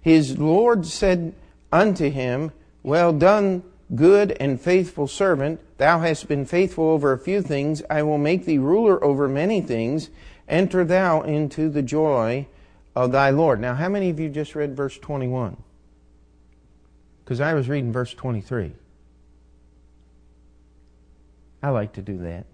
His 0.00 0.38
Lord 0.38 0.86
said 0.86 1.34
unto 1.72 2.10
him, 2.10 2.52
well 2.86 3.12
done, 3.12 3.64
good 3.96 4.30
and 4.38 4.60
faithful 4.60 5.08
servant. 5.08 5.60
Thou 5.76 5.98
hast 5.98 6.28
been 6.28 6.46
faithful 6.46 6.84
over 6.84 7.12
a 7.12 7.18
few 7.18 7.42
things. 7.42 7.82
I 7.90 8.04
will 8.04 8.16
make 8.16 8.44
thee 8.44 8.58
ruler 8.58 9.02
over 9.02 9.28
many 9.28 9.60
things. 9.60 10.08
Enter 10.48 10.84
thou 10.84 11.22
into 11.22 11.68
the 11.68 11.82
joy 11.82 12.46
of 12.94 13.10
thy 13.10 13.30
Lord. 13.30 13.60
Now, 13.60 13.74
how 13.74 13.88
many 13.88 14.08
of 14.08 14.20
you 14.20 14.28
just 14.28 14.54
read 14.54 14.76
verse 14.76 14.96
21? 14.98 15.56
Because 17.24 17.40
I 17.40 17.54
was 17.54 17.68
reading 17.68 17.92
verse 17.92 18.14
23. 18.14 18.72
I 21.64 21.70
like 21.70 21.94
to 21.94 22.02
do 22.02 22.18
that. 22.18 22.46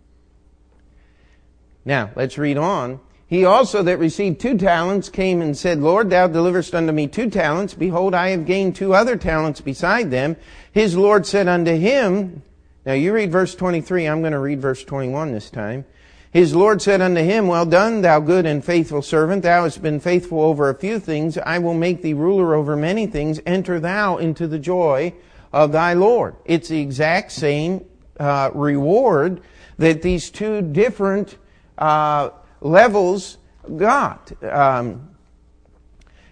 Now, 1.85 2.11
let's 2.17 2.39
read 2.39 2.57
on. 2.57 3.01
He 3.33 3.47
also 3.47 3.83
that 3.85 3.99
received 3.99 4.41
two 4.41 4.59
talents 4.59 5.09
came 5.09 5.41
and 5.41 5.57
said, 5.57 5.81
Lord, 5.81 6.11
thou 6.11 6.29
deliverest 6.29 6.75
unto 6.75 6.93
me 6.93 7.07
two 7.07 7.31
talents. 7.31 7.73
Behold, 7.73 8.13
I 8.13 8.29
have 8.29 8.45
gained 8.45 8.77
two 8.77 8.93
other 8.93 9.17
talents 9.17 9.63
beside 9.63 10.11
them. 10.11 10.37
His 10.71 10.99
Lord 10.99 11.25
said 11.25 11.49
unto 11.49 11.75
him, 11.75 12.43
now 12.85 12.93
you 12.93 13.11
read 13.15 13.33
verse 13.33 13.55
23, 13.55 14.07
I'm 14.07 14.21
going 14.21 14.35
to 14.35 14.39
read 14.39 14.61
verse 14.61 14.85
21 14.85 15.33
this 15.33 15.49
time. 15.49 15.87
His 16.31 16.55
Lord 16.55 16.83
said 16.83 17.01
unto 17.01 17.23
him, 17.23 17.47
Well 17.47 17.65
done, 17.65 18.03
thou 18.03 18.21
good 18.21 18.45
and 18.45 18.63
faithful 18.63 19.01
servant. 19.01 19.45
Thou 19.45 19.63
hast 19.63 19.81
been 19.81 19.99
faithful 19.99 20.43
over 20.43 20.69
a 20.69 20.75
few 20.75 20.99
things. 20.99 21.39
I 21.39 21.59
will 21.59 21.73
make 21.73 22.03
thee 22.03 22.13
ruler 22.13 22.55
over 22.55 22.77
many 22.77 23.07
things. 23.07 23.41
Enter 23.47 23.81
thou 23.81 24.19
into 24.19 24.47
the 24.47 24.59
joy 24.59 25.15
of 25.55 25.73
thy 25.73 25.95
Lord. 25.95 26.37
It's 26.45 26.69
the 26.69 26.83
exact 26.83 27.33
same 27.33 27.87
uh, 28.21 28.51
reward 28.53 29.41
that 29.79 30.03
these 30.03 30.29
two 30.29 30.61
different 30.61 31.39
uh, 31.79 32.29
levels 32.63 33.39
got. 33.77 34.33
Um, 34.43 35.11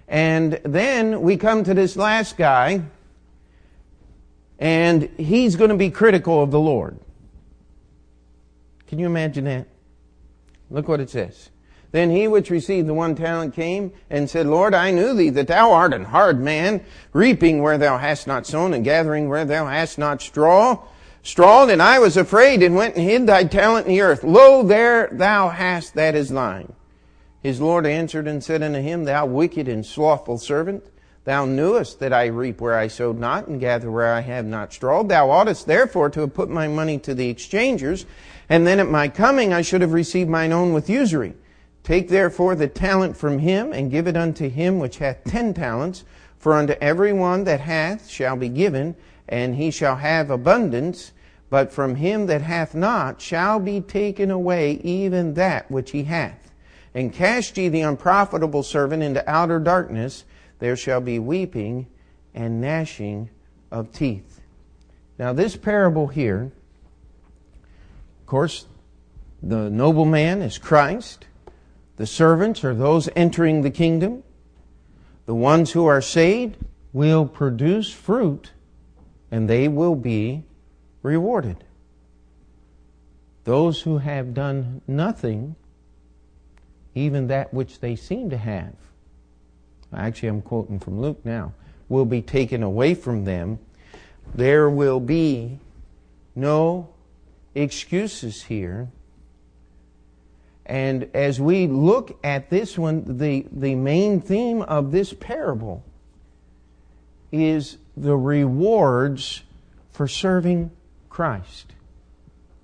and 0.08 0.60
then 0.64 1.20
we 1.22 1.36
come 1.36 1.62
to 1.64 1.74
this 1.74 1.96
last 1.96 2.36
guy, 2.36 2.82
and 4.58 5.08
he's 5.16 5.56
going 5.56 5.70
to 5.70 5.76
be 5.76 5.90
critical 5.90 6.42
of 6.42 6.50
the 6.50 6.60
Lord. 6.60 6.98
Can 8.88 8.98
you 8.98 9.06
imagine 9.06 9.44
that? 9.44 9.68
Look 10.68 10.88
what 10.88 11.00
it 11.00 11.10
says. 11.10 11.50
Then 11.92 12.10
he 12.10 12.28
which 12.28 12.50
received 12.50 12.86
the 12.86 12.94
one 12.94 13.16
talent 13.16 13.54
came 13.54 13.92
and 14.10 14.30
said, 14.30 14.46
Lord, 14.46 14.74
I 14.74 14.92
knew 14.92 15.14
thee 15.14 15.30
that 15.30 15.48
thou 15.48 15.72
art 15.72 15.92
an 15.92 16.04
hard 16.04 16.40
man, 16.40 16.84
reaping 17.12 17.62
where 17.62 17.78
thou 17.78 17.98
hast 17.98 18.26
not 18.26 18.46
sown 18.46 18.74
and 18.74 18.84
gathering 18.84 19.28
where 19.28 19.44
thou 19.44 19.66
hast 19.66 19.98
not 19.98 20.22
straw. 20.22 20.84
Strawed, 21.22 21.68
and 21.68 21.82
I 21.82 21.98
was 21.98 22.16
afraid 22.16 22.62
and 22.62 22.74
went 22.74 22.96
and 22.96 23.04
hid 23.04 23.26
thy 23.26 23.44
talent 23.44 23.86
in 23.86 23.92
the 23.92 24.00
earth. 24.00 24.24
Lo, 24.24 24.62
there 24.62 25.08
thou 25.12 25.50
hast 25.50 25.94
that 25.94 26.14
is 26.14 26.30
thine. 26.30 26.72
His 27.42 27.60
Lord 27.60 27.86
answered 27.86 28.26
and 28.26 28.42
said 28.42 28.62
unto 28.62 28.80
him, 28.80 29.04
Thou 29.04 29.26
wicked 29.26 29.68
and 29.68 29.84
slothful 29.84 30.38
servant, 30.38 30.84
thou 31.24 31.44
knewest 31.44 31.98
that 32.00 32.12
I 32.12 32.26
reap 32.26 32.60
where 32.60 32.76
I 32.76 32.88
sowed 32.88 33.18
not 33.18 33.48
and 33.48 33.60
gather 33.60 33.90
where 33.90 34.12
I 34.12 34.20
have 34.20 34.46
not 34.46 34.72
strawed. 34.72 35.08
Thou 35.08 35.30
oughtest 35.30 35.66
therefore 35.66 36.10
to 36.10 36.20
have 36.20 36.34
put 36.34 36.48
my 36.48 36.68
money 36.68 36.98
to 36.98 37.14
the 37.14 37.28
exchangers, 37.28 38.06
and 38.48 38.66
then 38.66 38.80
at 38.80 38.88
my 38.88 39.08
coming 39.08 39.52
I 39.52 39.62
should 39.62 39.80
have 39.82 39.92
received 39.92 40.30
mine 40.30 40.52
own 40.52 40.72
with 40.72 40.90
usury. 40.90 41.34
Take 41.82 42.08
therefore 42.08 42.54
the 42.54 42.68
talent 42.68 43.16
from 43.16 43.38
him, 43.38 43.72
and 43.72 43.90
give 43.90 44.06
it 44.06 44.16
unto 44.16 44.48
him 44.48 44.78
which 44.78 44.98
hath 44.98 45.24
ten 45.24 45.54
talents. 45.54 46.04
For 46.38 46.54
unto 46.54 46.72
every 46.80 47.12
one 47.12 47.44
that 47.44 47.60
hath 47.60 48.08
shall 48.08 48.36
be 48.36 48.48
given, 48.48 48.96
and 49.30 49.54
he 49.54 49.70
shall 49.70 49.96
have 49.96 50.30
abundance. 50.30 51.12
But 51.48 51.72
from 51.72 51.94
him 51.94 52.26
that 52.26 52.42
hath 52.42 52.74
not 52.74 53.20
shall 53.20 53.58
be 53.58 53.80
taken 53.80 54.30
away 54.30 54.72
even 54.84 55.34
that 55.34 55.70
which 55.70 55.92
he 55.92 56.04
hath. 56.04 56.52
And 56.94 57.12
cast 57.12 57.56
ye 57.56 57.68
the 57.68 57.80
unprofitable 57.80 58.62
servant 58.62 59.02
into 59.02 59.28
outer 59.28 59.58
darkness. 59.58 60.24
There 60.58 60.76
shall 60.76 61.00
be 61.00 61.18
weeping 61.18 61.86
and 62.34 62.60
gnashing 62.60 63.30
of 63.70 63.92
teeth. 63.92 64.40
Now, 65.18 65.32
this 65.32 65.56
parable 65.56 66.08
here 66.08 66.52
of 68.20 68.26
course, 68.26 68.66
the 69.42 69.70
nobleman 69.70 70.42
is 70.42 70.58
Christ. 70.58 71.26
The 71.96 72.06
servants 72.06 72.62
are 72.62 72.74
those 72.74 73.08
entering 73.16 73.62
the 73.62 73.70
kingdom. 73.70 74.22
The 75.26 75.34
ones 75.34 75.72
who 75.72 75.86
are 75.86 76.00
saved 76.00 76.56
will 76.92 77.26
produce 77.26 77.92
fruit 77.92 78.52
and 79.30 79.48
they 79.48 79.68
will 79.68 79.94
be 79.94 80.44
rewarded. 81.02 81.64
Those 83.44 83.82
who 83.82 83.98
have 83.98 84.34
done 84.34 84.82
nothing, 84.86 85.56
even 86.94 87.28
that 87.28 87.54
which 87.54 87.80
they 87.80 87.96
seem 87.96 88.30
to 88.30 88.36
have, 88.36 88.74
actually, 89.94 90.28
I'm 90.28 90.42
quoting 90.42 90.78
from 90.78 91.00
Luke 91.00 91.24
now, 91.24 91.52
will 91.88 92.04
be 92.04 92.22
taken 92.22 92.62
away 92.62 92.94
from 92.94 93.24
them. 93.24 93.58
There 94.34 94.68
will 94.70 95.00
be 95.00 95.58
no 96.34 96.88
excuses 97.54 98.42
here. 98.42 98.88
And 100.66 101.10
as 101.14 101.40
we 101.40 101.66
look 101.66 102.18
at 102.22 102.50
this 102.50 102.78
one, 102.78 103.18
the, 103.18 103.46
the 103.50 103.74
main 103.74 104.20
theme 104.20 104.62
of 104.62 104.92
this 104.92 105.12
parable 105.12 105.82
is 107.32 107.76
the 107.96 108.16
rewards 108.16 109.42
for 109.92 110.08
serving 110.08 110.70
Christ. 111.08 111.72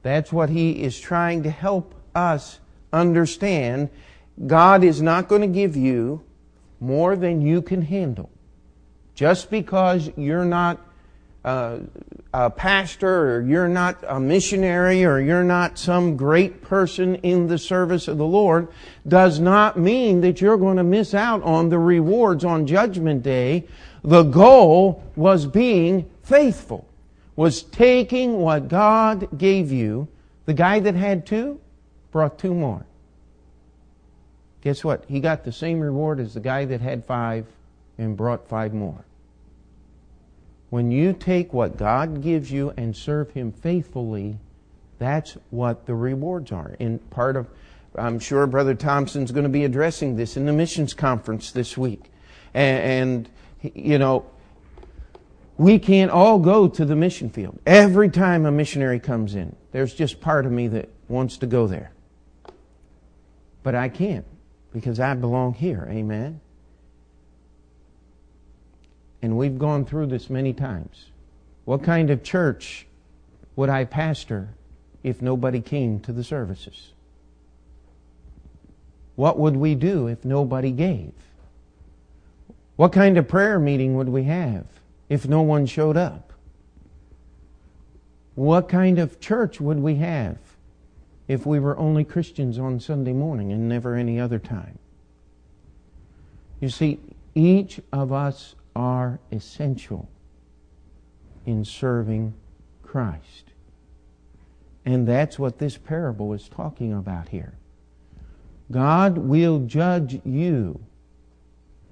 That's 0.02 0.32
what 0.32 0.50
he 0.50 0.82
is 0.82 0.98
trying 0.98 1.42
to 1.42 1.50
help 1.50 1.94
us 2.14 2.60
understand. 2.92 3.90
God 4.46 4.84
is 4.84 5.02
not 5.02 5.28
going 5.28 5.42
to 5.42 5.48
give 5.48 5.76
you 5.76 6.22
more 6.80 7.16
than 7.16 7.40
you 7.40 7.62
can 7.62 7.82
handle. 7.82 8.30
Just 9.14 9.50
because 9.50 10.10
you're 10.16 10.44
not 10.44 10.78
uh, 11.46 11.78
a 12.34 12.50
pastor 12.50 13.36
or 13.36 13.40
you're 13.40 13.68
not 13.68 14.02
a 14.06 14.18
missionary 14.18 15.04
or 15.04 15.20
you're 15.20 15.44
not 15.44 15.78
some 15.78 16.16
great 16.16 16.60
person 16.60 17.14
in 17.16 17.46
the 17.46 17.56
service 17.56 18.08
of 18.08 18.18
the 18.18 18.26
Lord 18.26 18.68
does 19.06 19.38
not 19.38 19.78
mean 19.78 20.20
that 20.22 20.40
you're 20.40 20.58
going 20.58 20.76
to 20.76 20.84
miss 20.84 21.14
out 21.14 21.42
on 21.44 21.68
the 21.68 21.78
rewards 21.78 22.44
on 22.44 22.66
Judgment 22.66 23.22
Day. 23.22 23.64
The 24.06 24.22
goal 24.22 25.02
was 25.16 25.46
being 25.46 26.08
faithful, 26.22 26.86
was 27.34 27.64
taking 27.64 28.38
what 28.38 28.68
God 28.68 29.36
gave 29.36 29.72
you. 29.72 30.06
The 30.44 30.54
guy 30.54 30.78
that 30.78 30.94
had 30.94 31.26
two 31.26 31.60
brought 32.12 32.38
two 32.38 32.54
more. 32.54 32.86
Guess 34.62 34.84
what? 34.84 35.04
He 35.08 35.18
got 35.18 35.44
the 35.44 35.52
same 35.52 35.80
reward 35.80 36.20
as 36.20 36.34
the 36.34 36.40
guy 36.40 36.64
that 36.66 36.80
had 36.80 37.04
five 37.04 37.46
and 37.98 38.16
brought 38.16 38.48
five 38.48 38.72
more. 38.72 39.04
When 40.70 40.90
you 40.90 41.12
take 41.12 41.52
what 41.52 41.76
God 41.76 42.22
gives 42.22 42.50
you 42.50 42.72
and 42.76 42.96
serve 42.96 43.30
Him 43.32 43.50
faithfully, 43.50 44.38
that's 44.98 45.36
what 45.50 45.86
the 45.86 45.94
rewards 45.94 46.52
are. 46.52 46.76
And 46.78 47.08
part 47.10 47.36
of, 47.36 47.48
I'm 47.96 48.18
sure 48.18 48.46
Brother 48.46 48.74
Thompson's 48.74 49.32
going 49.32 49.44
to 49.44 49.50
be 49.50 49.64
addressing 49.64 50.16
this 50.16 50.36
in 50.36 50.46
the 50.46 50.52
missions 50.52 50.94
conference 50.94 51.50
this 51.50 51.76
week. 51.76 52.10
And, 52.54 53.28
you 53.62 53.98
know, 53.98 54.26
we 55.58 55.78
can't 55.78 56.10
all 56.10 56.38
go 56.38 56.68
to 56.68 56.84
the 56.84 56.96
mission 56.96 57.30
field. 57.30 57.58
Every 57.66 58.10
time 58.10 58.44
a 58.44 58.50
missionary 58.50 59.00
comes 59.00 59.34
in, 59.34 59.56
there's 59.72 59.94
just 59.94 60.20
part 60.20 60.46
of 60.46 60.52
me 60.52 60.68
that 60.68 60.88
wants 61.08 61.38
to 61.38 61.46
go 61.46 61.66
there. 61.66 61.92
But 63.62 63.74
I 63.74 63.88
can't 63.88 64.26
because 64.72 65.00
I 65.00 65.14
belong 65.14 65.54
here. 65.54 65.88
Amen. 65.90 66.40
And 69.22 69.36
we've 69.36 69.58
gone 69.58 69.84
through 69.84 70.06
this 70.06 70.28
many 70.28 70.52
times. 70.52 71.06
What 71.64 71.82
kind 71.82 72.10
of 72.10 72.22
church 72.22 72.86
would 73.56 73.70
I 73.70 73.84
pastor 73.84 74.50
if 75.02 75.22
nobody 75.22 75.60
came 75.60 76.00
to 76.00 76.12
the 76.12 76.22
services? 76.22 76.92
What 79.16 79.38
would 79.38 79.56
we 79.56 79.74
do 79.74 80.06
if 80.06 80.24
nobody 80.24 80.70
gave? 80.70 81.14
What 82.76 82.92
kind 82.92 83.16
of 83.16 83.26
prayer 83.26 83.58
meeting 83.58 83.96
would 83.96 84.08
we 84.08 84.24
have 84.24 84.66
if 85.08 85.26
no 85.26 85.42
one 85.42 85.66
showed 85.66 85.96
up? 85.96 86.32
What 88.34 88.68
kind 88.68 88.98
of 88.98 89.18
church 89.18 89.60
would 89.60 89.78
we 89.78 89.96
have 89.96 90.36
if 91.26 91.46
we 91.46 91.58
were 91.58 91.76
only 91.78 92.04
Christians 92.04 92.58
on 92.58 92.78
Sunday 92.78 93.14
morning 93.14 93.50
and 93.50 93.68
never 93.68 93.94
any 93.94 94.20
other 94.20 94.38
time? 94.38 94.78
You 96.60 96.68
see, 96.68 97.00
each 97.34 97.80
of 97.92 98.12
us 98.12 98.54
are 98.74 99.20
essential 99.32 100.08
in 101.46 101.64
serving 101.64 102.34
Christ. 102.82 103.52
And 104.84 105.08
that's 105.08 105.38
what 105.38 105.58
this 105.58 105.78
parable 105.78 106.32
is 106.34 106.48
talking 106.48 106.92
about 106.92 107.30
here. 107.30 107.54
God 108.70 109.18
will 109.18 109.60
judge 109.60 110.20
you 110.24 110.80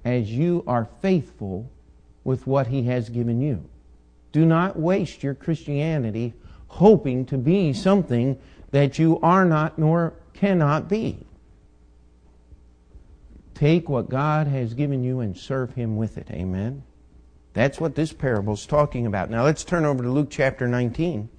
as 0.05 0.31
you 0.31 0.63
are 0.67 0.87
faithful 1.01 1.69
with 2.23 2.45
what 2.47 2.67
He 2.67 2.83
has 2.83 3.09
given 3.09 3.41
you. 3.41 3.65
Do 4.31 4.45
not 4.45 4.79
waste 4.79 5.23
your 5.23 5.33
Christianity 5.33 6.33
hoping 6.67 7.25
to 7.25 7.37
be 7.37 7.73
something 7.73 8.37
that 8.71 8.99
you 8.99 9.19
are 9.21 9.45
not 9.45 9.79
nor 9.79 10.13
cannot 10.33 10.87
be. 10.87 11.17
Take 13.55 13.87
what 13.87 14.09
God 14.09 14.47
has 14.47 14.73
given 14.73 15.03
you 15.03 15.21
and 15.21 15.37
serve 15.37 15.73
Him 15.73 15.97
with 15.97 16.17
it. 16.17 16.27
Amen. 16.29 16.83
That's 17.53 17.79
what 17.79 17.95
this 17.95 18.11
parable 18.11 18.53
is 18.53 18.65
talking 18.65 19.05
about. 19.05 19.29
Now 19.29 19.45
let's 19.45 19.63
turn 19.63 19.85
over 19.85 20.03
to 20.03 20.09
Luke 20.11 20.27
chapter 20.29 20.67
19. 20.67 21.29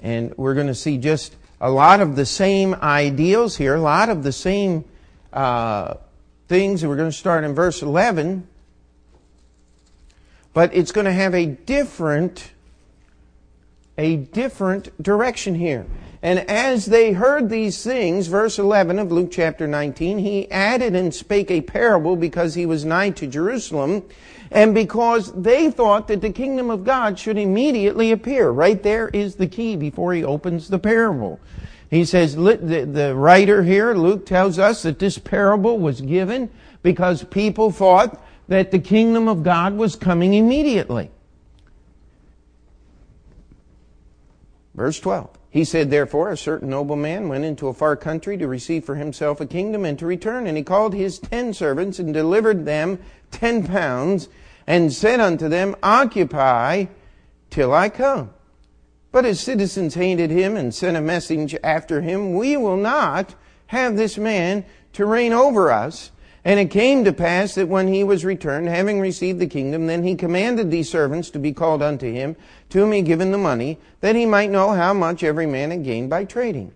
And 0.00 0.34
we're 0.36 0.54
going 0.54 0.68
to 0.68 0.74
see 0.74 0.96
just 0.96 1.34
a 1.60 1.70
lot 1.70 2.00
of 2.00 2.14
the 2.14 2.26
same 2.26 2.74
ideals 2.76 3.56
here, 3.56 3.74
a 3.74 3.80
lot 3.80 4.08
of 4.08 4.22
the 4.22 4.32
same 4.32 4.84
uh, 5.32 5.94
things. 6.48 6.84
We're 6.84 6.96
going 6.96 7.10
to 7.10 7.16
start 7.16 7.44
in 7.44 7.54
verse 7.54 7.82
11. 7.82 8.46
But 10.54 10.74
it's 10.74 10.92
going 10.92 11.06
to 11.06 11.12
have 11.12 11.34
a 11.34 11.46
different 11.46 12.50
a 13.98 14.16
different 14.16 15.02
direction 15.02 15.54
here. 15.54 15.86
And 16.22 16.38
as 16.50 16.86
they 16.86 17.12
heard 17.12 17.50
these 17.50 17.82
things, 17.82 18.28
verse 18.28 18.58
11 18.58 18.98
of 18.98 19.10
Luke 19.10 19.30
chapter 19.30 19.66
19, 19.66 20.18
he 20.18 20.50
added 20.50 20.94
and 20.94 21.12
spake 21.12 21.50
a 21.50 21.60
parable 21.60 22.16
because 22.16 22.54
he 22.54 22.64
was 22.64 22.84
nigh 22.84 23.10
to 23.10 23.26
Jerusalem 23.26 24.04
and 24.50 24.74
because 24.74 25.32
they 25.32 25.70
thought 25.70 26.08
that 26.08 26.20
the 26.20 26.30
kingdom 26.30 26.70
of 26.70 26.84
God 26.84 27.18
should 27.18 27.38
immediately 27.38 28.12
appear. 28.12 28.50
Right 28.50 28.80
there 28.82 29.08
is 29.08 29.34
the 29.34 29.48
key 29.48 29.76
before 29.76 30.14
he 30.14 30.22
opens 30.22 30.68
the 30.68 30.78
parable. 30.78 31.40
He 31.92 32.06
says, 32.06 32.34
the, 32.34 32.88
the 32.90 33.14
writer 33.14 33.62
here, 33.62 33.92
Luke, 33.92 34.24
tells 34.24 34.58
us 34.58 34.82
that 34.82 34.98
this 34.98 35.18
parable 35.18 35.78
was 35.78 36.00
given 36.00 36.48
because 36.82 37.22
people 37.24 37.70
thought 37.70 38.18
that 38.48 38.70
the 38.70 38.78
kingdom 38.78 39.28
of 39.28 39.42
God 39.42 39.76
was 39.76 39.94
coming 39.94 40.32
immediately. 40.32 41.10
Verse 44.74 44.98
12. 45.00 45.38
He 45.50 45.64
said, 45.64 45.90
Therefore, 45.90 46.30
a 46.30 46.36
certain 46.38 46.70
nobleman 46.70 47.28
went 47.28 47.44
into 47.44 47.68
a 47.68 47.74
far 47.74 47.94
country 47.94 48.38
to 48.38 48.48
receive 48.48 48.86
for 48.86 48.94
himself 48.94 49.38
a 49.42 49.46
kingdom 49.46 49.84
and 49.84 49.98
to 49.98 50.06
return. 50.06 50.46
And 50.46 50.56
he 50.56 50.62
called 50.62 50.94
his 50.94 51.18
ten 51.18 51.52
servants 51.52 51.98
and 51.98 52.14
delivered 52.14 52.64
them 52.64 53.00
ten 53.30 53.66
pounds 53.66 54.30
and 54.66 54.90
said 54.90 55.20
unto 55.20 55.46
them, 55.46 55.76
Occupy 55.82 56.86
till 57.50 57.74
I 57.74 57.90
come. 57.90 58.30
But 59.12 59.26
his 59.26 59.40
citizens 59.40 59.94
hated 59.94 60.30
him 60.30 60.56
and 60.56 60.74
sent 60.74 60.96
a 60.96 61.02
message 61.02 61.54
after 61.62 62.00
him, 62.00 62.32
We 62.32 62.56
will 62.56 62.78
not 62.78 63.34
have 63.66 63.96
this 63.96 64.16
man 64.16 64.64
to 64.94 65.06
reign 65.06 65.32
over 65.32 65.70
us. 65.70 66.10
And 66.44 66.58
it 66.58 66.70
came 66.70 67.04
to 67.04 67.12
pass 67.12 67.54
that 67.54 67.68
when 67.68 67.86
he 67.86 68.02
was 68.02 68.24
returned, 68.24 68.68
having 68.68 68.98
received 68.98 69.38
the 69.38 69.46
kingdom, 69.46 69.86
then 69.86 70.02
he 70.02 70.16
commanded 70.16 70.70
these 70.70 70.90
servants 70.90 71.30
to 71.30 71.38
be 71.38 71.52
called 71.52 71.82
unto 71.82 72.10
him, 72.10 72.34
to 72.70 72.80
whom 72.80 72.92
he 72.92 73.02
given 73.02 73.30
the 73.30 73.38
money, 73.38 73.78
that 74.00 74.16
he 74.16 74.26
might 74.26 74.50
know 74.50 74.72
how 74.72 74.92
much 74.92 75.22
every 75.22 75.46
man 75.46 75.70
had 75.70 75.84
gained 75.84 76.10
by 76.10 76.24
trading. 76.24 76.72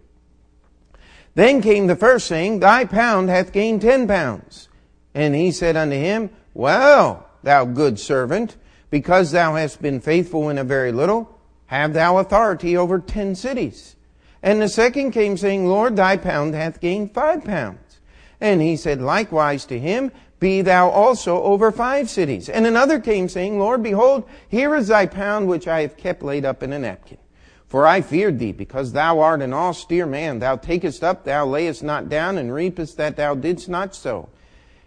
Then 1.35 1.61
came 1.61 1.89
the 1.89 1.97
first, 1.97 2.29
saying, 2.29 2.61
Thy 2.61 2.85
pound 2.85 3.29
hath 3.29 3.53
gained 3.53 3.83
ten 3.83 4.07
pounds. 4.07 4.69
And 5.15 5.35
he 5.35 5.51
said 5.51 5.77
unto 5.77 5.97
him, 5.97 6.31
Well, 6.55 7.29
thou 7.43 7.65
good 7.65 7.99
servant, 7.99 8.57
because 8.89 9.33
thou 9.33 9.57
hast 9.57 9.83
been 9.83 10.01
faithful 10.01 10.49
in 10.49 10.59
a 10.59 10.65
very 10.65 10.93
little, 10.93 11.36
have 11.67 11.93
thou 11.93 12.19
authority 12.19 12.77
over 12.77 12.99
ten 12.99 13.35
cities. 13.35 13.97
And 14.43 14.61
the 14.63 14.69
second 14.69 15.11
came, 15.11 15.37
saying, 15.37 15.67
Lord, 15.67 15.97
thy 15.97 16.17
pound 16.17 16.55
hath 16.55 16.81
gained 16.81 17.13
five 17.13 17.45
pounds. 17.45 17.99
And 18.41 18.61
he 18.61 18.77
said 18.77 19.01
likewise 19.01 19.65
to 19.67 19.79
him, 19.79 20.13
Be 20.39 20.63
thou 20.63 20.91
also 20.91 21.43
over 21.43 21.73
five 21.73 22.09
cities. 22.09 22.49
And 22.49 22.67
another 22.67 23.01
came 23.01 23.29
saying, 23.29 23.59
Lord, 23.59 23.83
behold, 23.83 24.29
here 24.49 24.75
is 24.75 24.89
thy 24.89 25.07
pound 25.07 25.49
which 25.49 25.67
I 25.67 25.81
have 25.81 25.97
kept 25.97 26.23
laid 26.23 26.45
up 26.45 26.63
in 26.63 26.73
a 26.73 26.79
napkin. 26.79 27.19
For 27.67 27.87
I 27.87 28.01
feared 28.01 28.39
thee, 28.39 28.53
because 28.53 28.93
thou 28.93 29.19
art 29.21 29.43
an 29.43 29.53
austere 29.53 30.07
man. 30.07 30.39
Thou 30.39 30.57
takest 30.57 31.03
up, 31.03 31.25
thou 31.25 31.47
layest 31.47 31.83
not 31.83 32.09
down, 32.09 32.39
and 32.39 32.55
reapest 32.55 32.97
that 32.99 33.17
thou 33.17 33.35
didst 33.35 33.69
not 33.69 33.95
sow. 33.95 34.29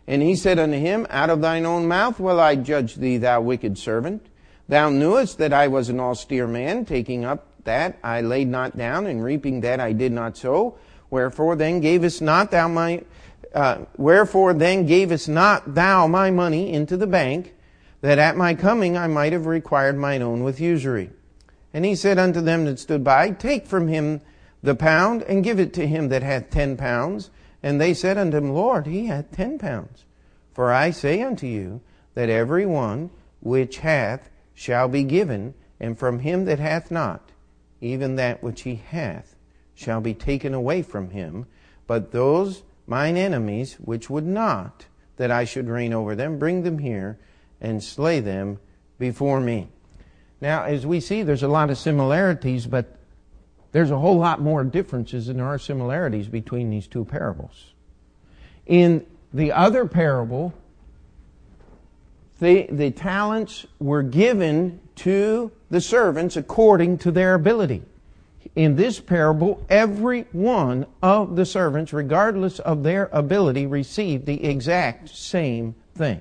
And 0.07 0.21
he 0.21 0.35
said 0.35 0.57
unto 0.57 0.77
him, 0.77 1.05
Out 1.09 1.29
of 1.29 1.41
thine 1.41 1.65
own 1.65 1.87
mouth 1.87 2.19
will 2.19 2.39
I 2.39 2.55
judge 2.55 2.95
thee, 2.95 3.17
thou 3.17 3.41
wicked 3.41 3.77
servant. 3.77 4.25
Thou 4.69 4.89
knewest 4.89 5.39
that 5.39 5.51
I 5.51 5.67
was 5.67 5.89
an 5.89 5.99
austere 5.99 6.47
man, 6.47 6.85
taking 6.85 7.25
up 7.25 7.47
that 7.63 7.97
I 8.03 8.21
laid 8.21 8.47
not 8.47 8.77
down, 8.77 9.07
and 9.07 9.23
reaping 9.23 9.61
that 9.61 9.79
I 9.79 9.93
did 9.93 10.11
not 10.11 10.37
sow. 10.37 10.77
Wherefore 11.09 11.55
then 11.55 11.81
gavest 11.81 12.21
not 12.21 12.51
thou 12.51 12.67
my 12.67 13.03
uh, 13.53 13.85
wherefore 13.97 14.53
then 14.53 14.85
gavest 14.85 15.27
not 15.27 15.73
thou 15.73 16.05
my 16.05 16.29
money 16.29 16.71
into 16.71 16.95
the 16.97 17.07
bank, 17.07 17.55
that 18.01 18.19
at 18.19 18.37
my 18.37 18.53
coming 18.53 18.95
I 18.95 19.07
might 19.07 19.33
have 19.33 19.47
required 19.47 19.97
mine 19.97 20.21
own 20.21 20.43
with 20.43 20.61
usury? 20.61 21.09
And 21.73 21.83
he 21.83 21.95
said 21.95 22.19
unto 22.19 22.39
them 22.39 22.65
that 22.65 22.77
stood 22.77 23.03
by, 23.03 23.31
Take 23.31 23.65
from 23.65 23.87
him 23.87 24.21
the 24.61 24.75
pound, 24.75 25.23
and 25.23 25.43
give 25.43 25.59
it 25.59 25.73
to 25.73 25.87
him 25.87 26.09
that 26.09 26.21
hath 26.21 26.51
ten 26.51 26.77
pounds. 26.77 27.31
And 27.63 27.81
they 27.81 27.95
said 27.95 28.19
unto 28.19 28.37
him, 28.37 28.53
Lord, 28.53 28.85
he 28.85 29.07
hath 29.07 29.31
ten 29.31 29.57
pounds. 29.57 30.05
For 30.53 30.71
I 30.71 30.91
say 30.91 31.23
unto 31.23 31.47
you, 31.47 31.81
that 32.13 32.29
every 32.29 32.67
one 32.67 33.09
which 33.41 33.79
hath 33.79 34.29
shall 34.59 34.89
be 34.89 35.05
given, 35.05 35.53
and 35.79 35.97
from 35.97 36.19
him 36.19 36.43
that 36.43 36.59
hath 36.59 36.91
not, 36.91 37.31
even 37.79 38.17
that 38.17 38.43
which 38.43 38.63
he 38.63 38.75
hath 38.75 39.37
shall 39.73 40.01
be 40.01 40.13
taken 40.13 40.53
away 40.53 40.81
from 40.81 41.11
him. 41.11 41.45
But 41.87 42.11
those 42.11 42.63
mine 42.85 43.15
enemies, 43.15 43.75
which 43.75 44.09
would 44.09 44.25
not 44.25 44.85
that 45.15 45.31
I 45.31 45.45
should 45.45 45.69
reign 45.69 45.93
over 45.93 46.13
them, 46.13 46.37
bring 46.37 46.63
them 46.63 46.79
here 46.79 47.17
and 47.61 47.81
slay 47.81 48.19
them 48.19 48.59
before 48.97 49.39
me. 49.39 49.69
Now, 50.41 50.63
as 50.63 50.85
we 50.85 50.99
see, 50.99 51.23
there's 51.23 51.41
a 51.41 51.47
lot 51.47 51.69
of 51.69 51.77
similarities, 51.77 52.67
but 52.67 52.97
there's 53.71 53.91
a 53.91 53.99
whole 53.99 54.17
lot 54.17 54.41
more 54.41 54.65
differences 54.65 55.27
than 55.27 55.37
there 55.37 55.45
are 55.45 55.57
similarities 55.57 56.27
between 56.27 56.69
these 56.69 56.85
two 56.85 57.05
parables. 57.05 57.71
In 58.65 59.05
the 59.33 59.53
other 59.53 59.85
parable, 59.85 60.53
the, 62.39 62.67
the 62.69 62.91
talents 62.91 63.65
were 63.79 64.03
given 64.03 64.79
to 64.95 65.51
the 65.69 65.81
servants 65.81 66.37
according 66.37 66.97
to 66.99 67.11
their 67.11 67.33
ability 67.35 67.83
in 68.55 68.75
this 68.75 68.99
parable, 68.99 69.65
every 69.69 70.25
one 70.31 70.85
of 71.01 71.35
the 71.35 71.45
servants, 71.45 71.93
regardless 71.93 72.59
of 72.59 72.83
their 72.83 73.09
ability, 73.11 73.65
received 73.65 74.25
the 74.25 74.43
exact 74.43 75.09
same 75.09 75.75
thing. 75.95 76.19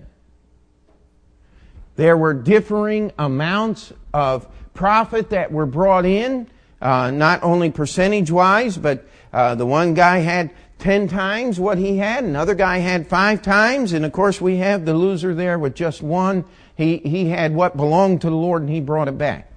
There 1.97 2.17
were 2.17 2.35
differing 2.35 3.13
amounts 3.19 3.93
of 4.15 4.47
profit 4.73 5.31
that 5.31 5.51
were 5.51 5.67
brought 5.67 6.07
in, 6.07 6.49
uh, 6.81 7.11
not 7.11 7.43
only 7.43 7.71
percentage 7.71 8.31
wise, 8.31 8.79
but 8.79 9.05
uh, 9.33 9.57
the 9.57 9.67
one 9.67 9.95
guy 9.95 10.19
had 10.19 10.53
10 10.79 11.09
times 11.09 11.59
what 11.59 11.77
he 11.77 11.99
had, 11.99 12.25
another 12.25 12.55
guy 12.55 12.79
had 12.79 13.09
five 13.09 13.43
times, 13.43 13.93
and 13.93 14.05
of 14.05 14.13
course 14.13 14.41
we 14.41 14.59
have 14.59 14.85
the 14.85 14.95
loser 14.95 15.35
there 15.35 15.59
with 15.59 15.75
just 15.75 16.03
one. 16.03 16.45
He, 16.77 16.99
he 16.99 17.29
had 17.31 17.53
what 17.55 17.77
belonged 17.77 18.21
to 18.21 18.31
the 18.31 18.37
Lord 18.37 18.63
and 18.63 18.71
he 18.71 18.81
brought 18.81 19.09
it 19.09 19.19
back. 19.19 19.51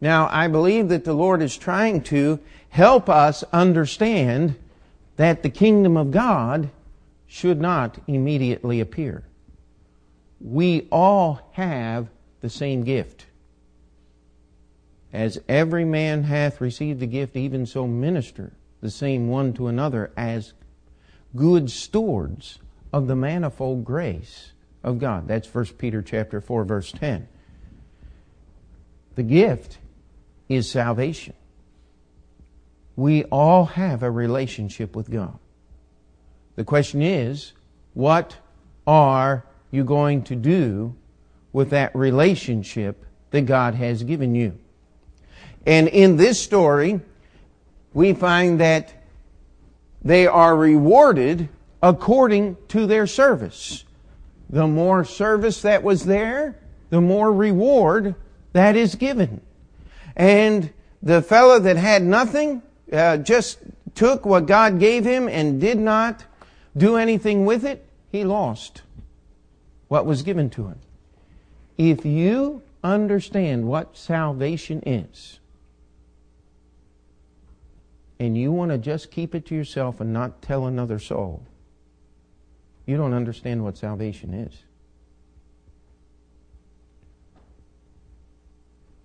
Now, 0.00 0.28
I 0.30 0.48
believe 0.48 0.88
that 0.88 1.04
the 1.04 1.14
Lord 1.14 1.40
is 1.40 1.56
trying 1.56 2.02
to 2.04 2.40
help 2.68 3.08
us 3.08 3.44
understand 3.52 4.56
that 5.16 5.42
the 5.42 5.50
kingdom 5.50 5.96
of 5.96 6.10
God 6.10 6.70
should 7.26 7.60
not 7.60 7.98
immediately 8.06 8.80
appear. 8.80 9.22
We 10.40 10.88
all 10.90 11.40
have 11.52 12.08
the 12.40 12.50
same 12.50 12.82
gift. 12.82 13.26
As 15.12 15.40
every 15.48 15.84
man 15.84 16.24
hath 16.24 16.60
received 16.60 17.00
the 17.00 17.06
gift, 17.06 17.36
even 17.36 17.64
so 17.64 17.86
minister 17.86 18.52
the 18.86 18.90
same 18.90 19.26
one 19.26 19.52
to 19.52 19.66
another 19.66 20.12
as 20.16 20.52
good 21.34 21.68
stewards 21.68 22.60
of 22.92 23.08
the 23.08 23.16
manifold 23.16 23.84
grace 23.84 24.52
of 24.84 25.00
God. 25.00 25.26
That's 25.26 25.52
1 25.52 25.64
Peter 25.76 26.02
chapter 26.02 26.40
4 26.40 26.64
verse 26.64 26.92
10. 26.92 27.26
The 29.16 29.24
gift 29.24 29.78
is 30.48 30.70
salvation. 30.70 31.34
We 32.94 33.24
all 33.24 33.64
have 33.64 34.04
a 34.04 34.10
relationship 34.10 34.94
with 34.94 35.10
God. 35.10 35.36
The 36.54 36.62
question 36.62 37.02
is, 37.02 37.54
what 37.92 38.36
are 38.86 39.44
you 39.72 39.82
going 39.82 40.22
to 40.22 40.36
do 40.36 40.94
with 41.52 41.70
that 41.70 41.92
relationship 41.96 43.04
that 43.30 43.46
God 43.46 43.74
has 43.74 44.04
given 44.04 44.36
you? 44.36 44.56
And 45.66 45.88
in 45.88 46.18
this 46.18 46.40
story, 46.40 47.00
we 47.96 48.12
find 48.12 48.60
that 48.60 48.92
they 50.02 50.26
are 50.26 50.54
rewarded 50.54 51.48
according 51.82 52.54
to 52.68 52.86
their 52.86 53.06
service. 53.06 53.84
The 54.50 54.66
more 54.66 55.02
service 55.02 55.62
that 55.62 55.82
was 55.82 56.04
there, 56.04 56.58
the 56.90 57.00
more 57.00 57.32
reward 57.32 58.14
that 58.52 58.76
is 58.76 58.96
given. 58.96 59.40
And 60.14 60.74
the 61.02 61.22
fellow 61.22 61.58
that 61.58 61.78
had 61.78 62.02
nothing 62.02 62.60
uh, 62.92 63.16
just 63.16 63.60
took 63.94 64.26
what 64.26 64.44
God 64.44 64.78
gave 64.78 65.06
him 65.06 65.26
and 65.26 65.58
did 65.58 65.78
not 65.78 66.22
do 66.76 66.96
anything 66.96 67.46
with 67.46 67.64
it. 67.64 67.88
He 68.12 68.24
lost 68.24 68.82
what 69.88 70.04
was 70.04 70.20
given 70.20 70.50
to 70.50 70.66
him. 70.66 70.80
If 71.78 72.04
you 72.04 72.60
understand 72.84 73.66
what 73.66 73.96
salvation 73.96 74.82
is, 74.84 75.38
and 78.18 78.36
you 78.36 78.52
want 78.52 78.70
to 78.70 78.78
just 78.78 79.10
keep 79.10 79.34
it 79.34 79.46
to 79.46 79.54
yourself 79.54 80.00
and 80.00 80.12
not 80.12 80.42
tell 80.42 80.66
another 80.66 80.98
soul, 80.98 81.42
you 82.86 82.96
don't 82.96 83.12
understand 83.12 83.62
what 83.62 83.76
salvation 83.76 84.32
is. 84.32 84.54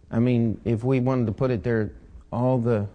I 0.09 0.19
mean, 0.19 0.59
if 0.65 0.83
we 0.83 0.99
wanted 0.99 1.27
to 1.27 1.31
put 1.31 1.51
it 1.51 1.63
there, 1.63 1.91
all 2.31 2.57
the, 2.57 2.87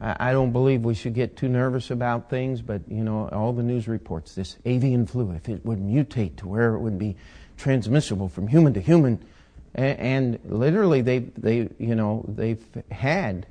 I, 0.00 0.32
don't 0.32 0.52
believe 0.52 0.82
we 0.82 0.94
should 0.94 1.14
get 1.14 1.36
too 1.36 1.48
nervous 1.48 1.90
about 1.90 2.28
things, 2.28 2.60
but, 2.60 2.82
you 2.88 3.04
know, 3.04 3.28
all 3.28 3.52
the 3.52 3.62
news 3.62 3.86
reports, 3.86 4.34
this 4.34 4.56
avian 4.64 5.06
flu, 5.06 5.30
if 5.30 5.48
it 5.48 5.64
would 5.64 5.78
mutate 5.78 6.36
to 6.36 6.48
where 6.48 6.74
it 6.74 6.80
would 6.80 6.98
be 6.98 7.16
transmissible 7.56 8.28
from 8.28 8.48
human 8.48 8.74
to 8.74 8.80
human, 8.80 9.24
and, 9.74 9.98
and 9.98 10.38
literally 10.44 11.00
they 11.00 11.18
they 11.18 11.68
you 11.78 11.94
know 11.94 12.24
they've 12.28 12.64
had. 12.90 13.46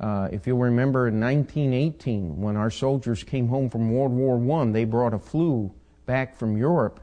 Uh, 0.00 0.28
if 0.30 0.46
you'll 0.46 0.58
remember 0.58 1.08
in 1.08 1.20
1918, 1.20 2.40
when 2.40 2.56
our 2.56 2.70
soldiers 2.70 3.24
came 3.24 3.48
home 3.48 3.68
from 3.68 3.92
World 3.92 4.12
War 4.12 4.36
One, 4.36 4.72
they 4.72 4.84
brought 4.84 5.12
a 5.12 5.18
flu 5.18 5.72
back 6.06 6.36
from 6.36 6.56
Europe, 6.56 7.00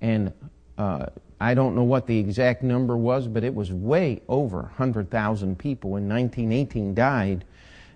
and 0.00 0.32
uh, 0.78 1.06
I 1.40 1.54
don't 1.54 1.74
know 1.74 1.84
what 1.84 2.06
the 2.06 2.18
exact 2.18 2.62
number 2.62 2.96
was, 2.96 3.26
but 3.26 3.44
it 3.44 3.54
was 3.54 3.72
way 3.72 4.22
over 4.28 4.62
100,000 4.62 5.58
people 5.58 5.96
in 5.96 6.08
1918 6.08 6.94
died. 6.94 7.44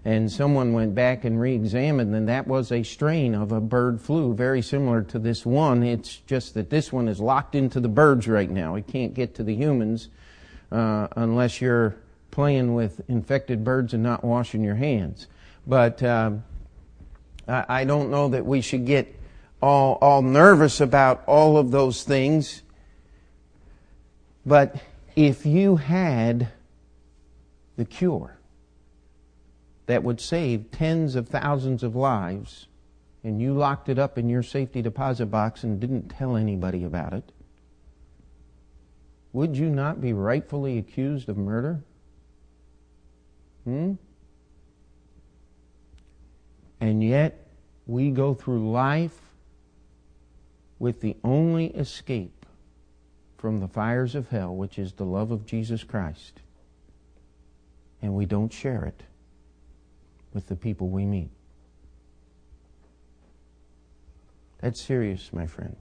And 0.06 0.30
someone 0.30 0.74
went 0.74 0.94
back 0.94 1.24
and 1.24 1.40
re 1.40 1.54
examined, 1.54 2.14
and 2.14 2.28
that 2.28 2.46
was 2.46 2.70
a 2.70 2.82
strain 2.82 3.34
of 3.34 3.52
a 3.52 3.60
bird 3.60 4.02
flu, 4.02 4.34
very 4.34 4.60
similar 4.60 5.00
to 5.04 5.18
this 5.18 5.46
one. 5.46 5.82
It's 5.82 6.16
just 6.26 6.52
that 6.54 6.68
this 6.68 6.92
one 6.92 7.08
is 7.08 7.20
locked 7.20 7.54
into 7.54 7.80
the 7.80 7.88
birds 7.88 8.28
right 8.28 8.50
now. 8.50 8.74
It 8.74 8.86
can't 8.86 9.14
get 9.14 9.34
to 9.36 9.42
the 9.42 9.54
humans 9.54 10.08
uh, 10.70 11.08
unless 11.16 11.62
you're 11.62 11.96
playing 12.34 12.74
with 12.74 13.00
infected 13.08 13.62
birds 13.62 13.94
and 13.94 14.02
not 14.02 14.24
washing 14.24 14.64
your 14.64 14.74
hands. 14.74 15.28
But 15.68 16.02
um, 16.02 16.42
I, 17.46 17.64
I 17.68 17.84
don't 17.84 18.10
know 18.10 18.28
that 18.28 18.44
we 18.44 18.60
should 18.60 18.84
get 18.86 19.18
all, 19.62 19.98
all 20.00 20.20
nervous 20.20 20.80
about 20.80 21.22
all 21.26 21.56
of 21.56 21.70
those 21.70 22.02
things. 22.02 22.62
But 24.44 24.82
if 25.14 25.46
you 25.46 25.76
had 25.76 26.48
the 27.76 27.84
cure 27.84 28.36
that 29.86 30.02
would 30.02 30.20
save 30.20 30.72
tens 30.72 31.14
of 31.14 31.28
thousands 31.28 31.84
of 31.84 31.94
lives, 31.94 32.66
and 33.22 33.40
you 33.40 33.54
locked 33.54 33.88
it 33.88 33.98
up 33.98 34.18
in 34.18 34.28
your 34.28 34.42
safety 34.42 34.82
deposit 34.82 35.26
box 35.26 35.62
and 35.62 35.78
didn't 35.78 36.08
tell 36.08 36.36
anybody 36.36 36.82
about 36.82 37.12
it, 37.12 37.30
would 39.32 39.56
you 39.56 39.70
not 39.70 40.00
be 40.00 40.12
rightfully 40.12 40.78
accused 40.78 41.28
of 41.28 41.36
murder? 41.36 41.84
Hmm? 43.64 43.92
And 46.80 47.02
yet, 47.02 47.46
we 47.86 48.10
go 48.10 48.34
through 48.34 48.70
life 48.70 49.18
with 50.78 51.00
the 51.00 51.16
only 51.24 51.66
escape 51.66 52.46
from 53.38 53.60
the 53.60 53.68
fires 53.68 54.14
of 54.14 54.28
hell, 54.28 54.54
which 54.54 54.78
is 54.78 54.92
the 54.92 55.04
love 55.04 55.30
of 55.30 55.46
Jesus 55.46 55.84
Christ, 55.84 56.40
and 58.02 58.14
we 58.14 58.26
don't 58.26 58.52
share 58.52 58.84
it 58.84 59.02
with 60.32 60.48
the 60.48 60.56
people 60.56 60.88
we 60.88 61.04
meet. 61.04 61.30
That's 64.60 64.80
serious, 64.80 65.30
my 65.32 65.46
friend. 65.46 65.76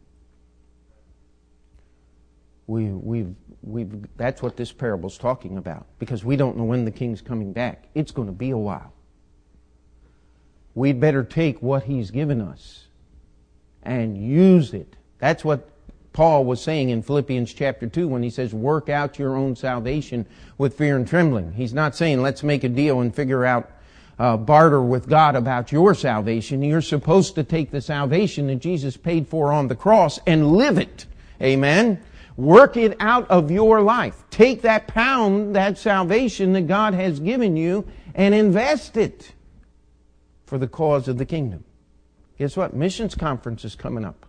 We, 2.67 2.85
we've, 2.85 3.35
we've, 3.61 4.07
that's 4.15 4.41
what 4.41 4.55
this 4.55 4.71
parable's 4.71 5.17
talking 5.17 5.57
about 5.57 5.85
because 5.99 6.23
we 6.23 6.35
don't 6.35 6.57
know 6.57 6.63
when 6.63 6.85
the 6.85 6.91
king's 6.91 7.21
coming 7.21 7.51
back. 7.51 7.85
It's 7.93 8.11
going 8.11 8.27
to 8.27 8.33
be 8.33 8.51
a 8.51 8.57
while. 8.57 8.93
We'd 10.75 10.99
better 10.99 11.23
take 11.23 11.61
what 11.61 11.83
he's 11.83 12.09
given 12.09 12.41
us 12.41 12.85
and 13.83 14.17
use 14.17 14.73
it. 14.73 14.95
That's 15.19 15.43
what 15.43 15.69
Paul 16.13 16.45
was 16.45 16.61
saying 16.61 16.89
in 16.89 17.01
Philippians 17.01 17.53
chapter 17.53 17.87
2 17.87 18.07
when 18.07 18.23
he 18.23 18.29
says, 18.29 18.53
work 18.53 18.87
out 18.87 19.19
your 19.19 19.35
own 19.35 19.55
salvation 19.55 20.25
with 20.57 20.77
fear 20.77 20.95
and 20.95 21.07
trembling. 21.07 21.53
He's 21.53 21.73
not 21.73 21.95
saying, 21.95 22.21
let's 22.21 22.43
make 22.43 22.63
a 22.63 22.69
deal 22.69 23.01
and 23.01 23.13
figure 23.13 23.45
out, 23.45 23.69
uh, 24.19 24.37
barter 24.37 24.81
with 24.81 25.09
God 25.09 25.35
about 25.35 25.71
your 25.71 25.95
salvation. 25.95 26.61
You're 26.61 26.81
supposed 26.81 27.35
to 27.35 27.43
take 27.43 27.71
the 27.71 27.81
salvation 27.81 28.47
that 28.47 28.57
Jesus 28.57 28.95
paid 28.95 29.27
for 29.27 29.51
on 29.51 29.67
the 29.67 29.75
cross 29.75 30.19
and 30.27 30.53
live 30.53 30.77
it. 30.77 31.07
Amen. 31.41 31.99
Work 32.35 32.77
it 32.77 32.95
out 32.99 33.29
of 33.29 33.51
your 33.51 33.81
life. 33.81 34.23
Take 34.29 34.63
that 34.63 34.87
pound, 34.87 35.55
that 35.55 35.77
salvation 35.77 36.53
that 36.53 36.67
God 36.67 36.93
has 36.93 37.19
given 37.19 37.55
you, 37.55 37.87
and 38.15 38.33
invest 38.33 38.97
it 38.97 39.33
for 40.45 40.57
the 40.57 40.67
cause 40.67 41.07
of 41.07 41.17
the 41.17 41.25
kingdom. 41.25 41.63
Guess 42.37 42.57
what? 42.57 42.73
Missions 42.73 43.15
conference 43.15 43.63
is 43.63 43.75
coming 43.75 44.03
up. 44.03 44.25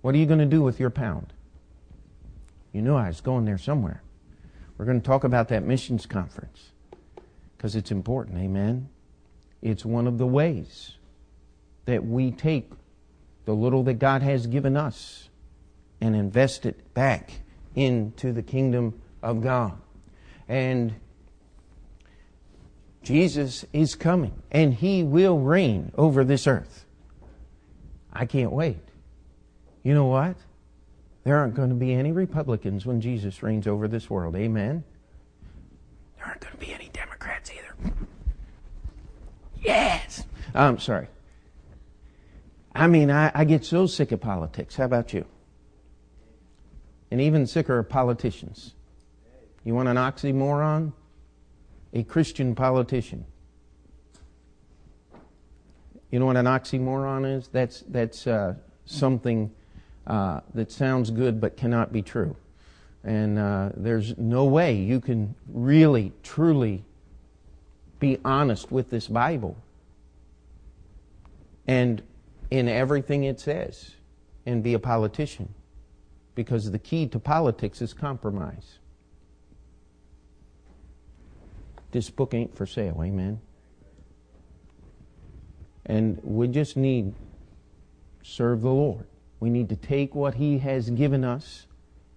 What 0.00 0.14
are 0.14 0.18
you 0.18 0.26
going 0.26 0.38
to 0.38 0.46
do 0.46 0.62
with 0.62 0.80
your 0.80 0.90
pound? 0.90 1.32
You 2.72 2.82
knew 2.82 2.94
I 2.94 3.08
was 3.08 3.20
going 3.20 3.44
there 3.44 3.58
somewhere. 3.58 4.02
We're 4.76 4.86
going 4.86 5.00
to 5.00 5.06
talk 5.06 5.24
about 5.24 5.48
that 5.48 5.62
missions 5.62 6.06
conference 6.06 6.70
because 7.56 7.76
it's 7.76 7.90
important. 7.90 8.38
Amen. 8.38 8.88
It's 9.60 9.84
one 9.84 10.06
of 10.06 10.18
the 10.18 10.26
ways 10.26 10.96
that 11.84 12.04
we 12.04 12.32
take 12.32 12.70
the 13.44 13.52
little 13.52 13.82
that 13.84 13.94
God 13.94 14.22
has 14.22 14.46
given 14.46 14.76
us 14.76 15.28
and 16.02 16.16
invest 16.16 16.66
it 16.66 16.92
back 16.94 17.30
into 17.76 18.32
the 18.32 18.42
kingdom 18.42 19.00
of 19.22 19.40
God. 19.40 19.78
And 20.48 20.96
Jesus 23.04 23.64
is 23.72 23.94
coming 23.94 24.42
and 24.50 24.74
he 24.74 25.04
will 25.04 25.38
reign 25.38 25.92
over 25.96 26.24
this 26.24 26.48
earth. 26.48 26.84
I 28.12 28.26
can't 28.26 28.50
wait. 28.50 28.80
You 29.84 29.94
know 29.94 30.06
what? 30.06 30.36
There 31.22 31.36
aren't 31.38 31.54
going 31.54 31.68
to 31.68 31.76
be 31.76 31.92
any 31.94 32.10
Republicans 32.10 32.84
when 32.84 33.00
Jesus 33.00 33.40
reigns 33.40 33.68
over 33.68 33.86
this 33.86 34.10
world. 34.10 34.34
Amen? 34.34 34.82
There 36.16 36.26
aren't 36.26 36.40
going 36.40 36.54
to 36.54 36.58
be 36.60 36.74
any 36.74 36.90
Democrats 36.92 37.52
either. 37.52 37.94
Yes! 39.60 40.24
I'm 40.52 40.80
sorry. 40.80 41.06
I 42.74 42.88
mean, 42.88 43.08
I, 43.08 43.30
I 43.32 43.44
get 43.44 43.64
so 43.64 43.86
sick 43.86 44.10
of 44.10 44.20
politics. 44.20 44.74
How 44.74 44.84
about 44.84 45.12
you? 45.12 45.24
And 47.12 47.20
even 47.20 47.46
sicker 47.46 47.82
politicians. 47.82 48.72
You 49.64 49.74
want 49.74 49.86
an 49.86 49.98
oxymoron? 49.98 50.94
A 51.92 52.04
Christian 52.04 52.54
politician. 52.54 53.26
You 56.10 56.20
know 56.20 56.24
what 56.24 56.38
an 56.38 56.46
oxymoron 56.46 57.36
is? 57.36 57.48
That's, 57.48 57.84
that's 57.86 58.26
uh, 58.26 58.54
something 58.86 59.50
uh, 60.06 60.40
that 60.54 60.72
sounds 60.72 61.10
good 61.10 61.38
but 61.38 61.58
cannot 61.58 61.92
be 61.92 62.00
true. 62.00 62.34
And 63.04 63.38
uh, 63.38 63.72
there's 63.76 64.16
no 64.16 64.46
way 64.46 64.72
you 64.76 64.98
can 64.98 65.34
really, 65.52 66.14
truly 66.22 66.82
be 68.00 68.20
honest 68.24 68.72
with 68.72 68.88
this 68.88 69.06
Bible 69.06 69.58
and 71.66 72.02
in 72.50 72.68
everything 72.68 73.24
it 73.24 73.38
says 73.38 73.90
and 74.46 74.62
be 74.62 74.72
a 74.72 74.78
politician. 74.78 75.52
Because 76.34 76.70
the 76.70 76.78
key 76.78 77.06
to 77.08 77.18
politics 77.18 77.82
is 77.82 77.92
compromise. 77.92 78.78
This 81.90 82.08
book 82.08 82.32
ain't 82.32 82.56
for 82.56 82.64
sale, 82.64 83.00
amen? 83.02 83.40
And 85.84 86.18
we 86.22 86.48
just 86.48 86.76
need 86.76 87.14
serve 88.22 88.62
the 88.62 88.70
Lord. 88.70 89.06
We 89.40 89.50
need 89.50 89.68
to 89.68 89.76
take 89.76 90.14
what 90.14 90.34
He 90.34 90.58
has 90.58 90.88
given 90.90 91.24
us 91.24 91.66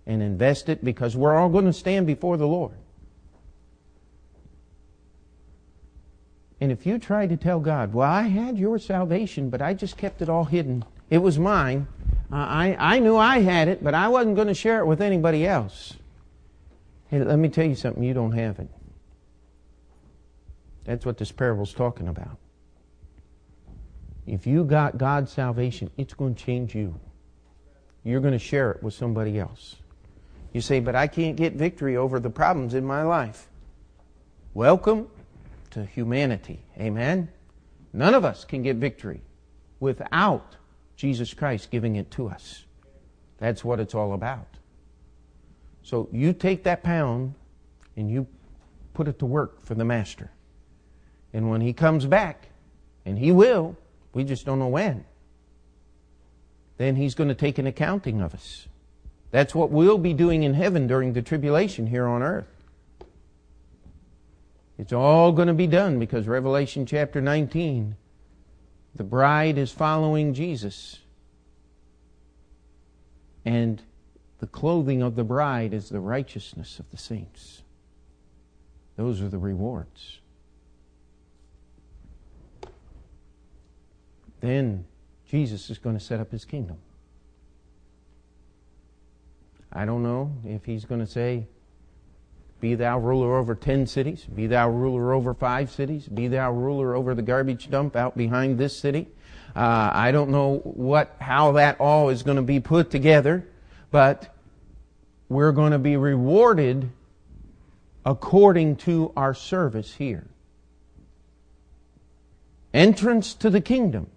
and 0.06 0.22
invest 0.22 0.70
it 0.70 0.84
because 0.86 1.18
we're 1.18 1.36
all 1.36 1.50
going 1.50 1.66
to 1.66 1.74
stand 1.74 2.08
before 2.08 2.38
the 2.38 2.48
Lord. 2.48 2.78
And 6.62 6.72
if 6.72 6.86
you 6.86 6.98
try 7.00 7.28
to 7.28 7.36
tell 7.36 7.60
God, 7.60 7.94
well, 7.94 8.10
I 8.10 8.24
had 8.24 8.58
your 8.58 8.80
salvation, 8.80 9.50
but 9.50 9.62
I 9.62 9.74
just 9.74 9.98
kept 9.98 10.22
it 10.22 10.30
all 10.30 10.46
hidden, 10.46 10.86
it 11.10 11.18
was 11.18 11.38
mine. 11.38 11.88
I, 12.38 12.76
I 12.78 13.00
knew 13.00 13.16
I 13.18 13.40
had 13.40 13.68
it, 13.68 13.84
but 13.84 13.94
I 13.94 14.08
wasn't 14.10 14.36
going 14.36 14.48
to 14.48 14.54
share 14.54 14.80
it 14.80 14.86
with 14.86 15.02
anybody 15.02 15.48
else. 15.48 15.94
Hey, 17.08 17.24
let 17.24 17.40
me 17.40 17.50
tell 17.50 17.66
you 17.66 17.76
something, 17.76 18.04
you 18.04 18.14
don't 18.14 18.34
have 18.34 18.60
it. 18.60 18.70
That's 20.84 21.06
what 21.06 21.18
this 21.18 21.32
parable's 21.32 21.74
talking 21.74 22.08
about. 22.08 22.38
If 24.28 24.46
you 24.46 24.64
got 24.64 24.98
God's 24.98 25.32
salvation, 25.32 25.90
it's 25.98 26.14
going 26.14 26.36
to 26.36 26.44
change 26.44 26.76
you 26.76 27.00
you're 28.06 28.22
going 28.22 28.34
to 28.34 28.40
share 28.40 28.72
it 28.72 28.84
with 28.84 28.94
somebody 28.94 29.38
else. 29.40 29.78
You 30.54 30.62
say, 30.62 30.80
but 30.80 30.96
I 30.96 31.08
can't 31.08 31.36
get 31.36 31.54
victory 31.54 31.98
over 31.98 32.20
the 32.20 32.30
problems 32.30 32.76
in 32.76 32.86
my 32.86 33.02
life. 33.02 33.50
Welcome 34.54 35.10
to 35.72 35.84
humanity. 35.84 36.62
Amen? 36.80 37.30
None 37.92 38.14
of 38.14 38.24
us 38.24 38.46
can 38.46 38.62
get 38.62 38.78
victory 38.78 39.22
without 39.80 40.56
Jesus 40.96 41.34
Christ 41.34 41.72
giving 41.72 41.96
it 41.96 42.12
to 42.12 42.28
us. 42.28 42.66
That's 43.38 43.64
what 43.64 43.80
it's 43.80 43.94
all 43.94 44.14
about. 44.14 44.48
So 45.84 46.10
you 46.12 46.34
take 46.34 46.64
that 46.64 46.84
pound 46.84 47.36
and 47.96 48.10
you 48.10 48.28
put 48.94 49.08
it 49.08 49.20
to 49.20 49.26
work 49.26 49.64
for 49.64 49.76
the 49.76 49.86
Master. 49.86 50.32
And 51.34 51.50
when 51.50 51.62
he 51.62 51.74
comes 51.74 52.06
back, 52.06 52.50
and 53.06 53.20
he 53.20 53.32
will, 53.32 53.76
we 54.14 54.24
just 54.24 54.46
don't 54.46 54.58
know 54.58 54.68
when 54.68 55.06
then 56.78 56.96
he's 56.96 57.16
going 57.16 57.30
to 57.30 57.36
take 57.36 57.58
an 57.58 57.68
accounting 57.68 58.22
of 58.22 58.34
us. 58.34 58.68
That's 59.32 59.56
what 59.56 59.72
we'll 59.72 59.98
be 59.98 60.14
doing 60.14 60.44
in 60.44 60.54
heaven 60.54 60.88
during 60.88 61.14
the 61.14 61.22
tribulation 61.22 61.88
here 61.88 62.06
on 62.06 62.22
earth. 62.22 62.48
It's 64.78 64.94
all 64.94 65.32
going 65.32 65.48
to 65.48 65.54
be 65.54 65.68
done 65.68 66.00
because 66.00 66.28
Revelation 66.28 66.86
chapter 66.86 67.22
19, 67.22 67.96
the 68.96 69.04
bride 69.04 69.58
is 69.58 69.72
following 69.72 70.34
Jesus. 70.34 71.00
And 73.44 73.82
the 74.40 74.48
clothing 74.48 75.02
of 75.02 75.16
the 75.16 75.24
bride 75.24 75.74
is 75.74 75.90
the 75.90 76.00
righteousness 76.00 76.80
of 76.80 76.90
the 76.92 76.98
saints. 76.98 77.62
Those 78.96 79.22
are 79.22 79.28
the 79.28 79.38
rewards. 79.38 80.20
Then 84.40 84.86
Jesus 85.28 85.70
is 85.70 85.78
going 85.78 85.98
to 85.98 86.04
set 86.04 86.20
up 86.20 86.32
his 86.32 86.46
kingdom. 86.46 86.78
I 89.72 89.86
don't 89.86 90.04
know 90.04 90.32
if 90.46 90.64
he's 90.64 90.86
going 90.86 91.02
to 91.02 91.08
say, 91.08 91.48
Be 92.62 92.76
thou 92.76 93.00
ruler 93.00 93.38
over 93.38 93.54
ten 93.54 93.86
cities, 93.86 94.24
be 94.24 94.48
thou 94.48 94.70
ruler 94.70 95.14
over 95.14 95.34
five 95.34 95.70
cities, 95.72 96.08
be 96.08 96.28
thou 96.28 96.52
ruler 96.52 96.96
over 96.96 97.14
the 97.14 97.22
garbage 97.22 97.70
dump 97.70 97.96
out 97.96 98.18
behind 98.18 98.58
this 98.58 98.78
city. 98.78 99.08
Uh, 99.56 99.92
I 99.94 100.12
don't 100.12 100.32
know 100.32 100.58
what, 100.64 101.16
how 101.20 101.54
that 101.54 101.80
all 101.80 102.10
is 102.10 102.24
going 102.24 102.38
to 102.38 102.44
be 102.44 102.60
put 102.60 102.90
together, 102.90 103.48
but 103.92 104.36
we're 105.30 105.52
going 105.52 105.72
to 105.72 105.80
be 105.80 105.96
rewarded 105.96 106.90
according 108.06 108.78
to 108.78 109.12
our 109.16 109.34
service 109.34 109.94
here. 109.96 110.28
Entrance 112.74 113.34
to 113.36 113.50
the 113.50 113.62
kingdom. 113.62 114.08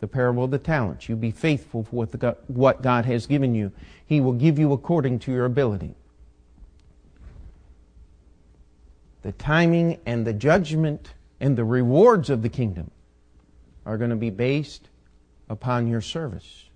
The 0.00 0.06
parable 0.06 0.44
of 0.44 0.50
the 0.50 0.58
talents. 0.58 1.08
You 1.08 1.16
be 1.16 1.30
faithful 1.30 1.84
for 1.84 1.96
what, 1.96 2.12
the, 2.12 2.36
what 2.46 2.82
God 2.82 3.06
has 3.06 3.26
given 3.26 3.54
you. 3.54 3.72
He 4.06 4.20
will 4.20 4.34
give 4.34 4.58
you 4.58 4.72
according 4.72 5.18
to 5.20 5.32
your 5.32 5.44
ability. 5.44 5.94
The 9.26 9.32
timing 9.32 9.98
and 10.06 10.24
the 10.24 10.32
judgment 10.32 11.14
and 11.40 11.58
the 11.58 11.64
rewards 11.64 12.30
of 12.30 12.42
the 12.42 12.48
kingdom 12.48 12.92
are 13.84 13.98
going 13.98 14.10
to 14.10 14.14
be 14.14 14.30
based 14.30 14.88
upon 15.48 15.88
your 15.88 16.00
service. 16.00 16.66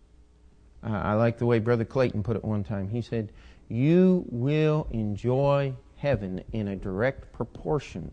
Uh, 0.83 0.89
I 0.89 1.13
like 1.13 1.39
the 1.39 1.47
way 1.47 1.61
Brother 1.61 1.85
Clayton 1.85 2.25
put 2.25 2.35
it 2.35 2.45
one 2.45 2.65
time. 2.65 2.89
He 2.89 3.03
said, 3.03 3.31
You 3.69 4.25
will 4.31 4.89
enjoy 4.91 5.75
heaven 5.99 6.43
in 6.53 6.67
a 6.67 6.75
direct 6.75 7.33
proportion 7.33 8.13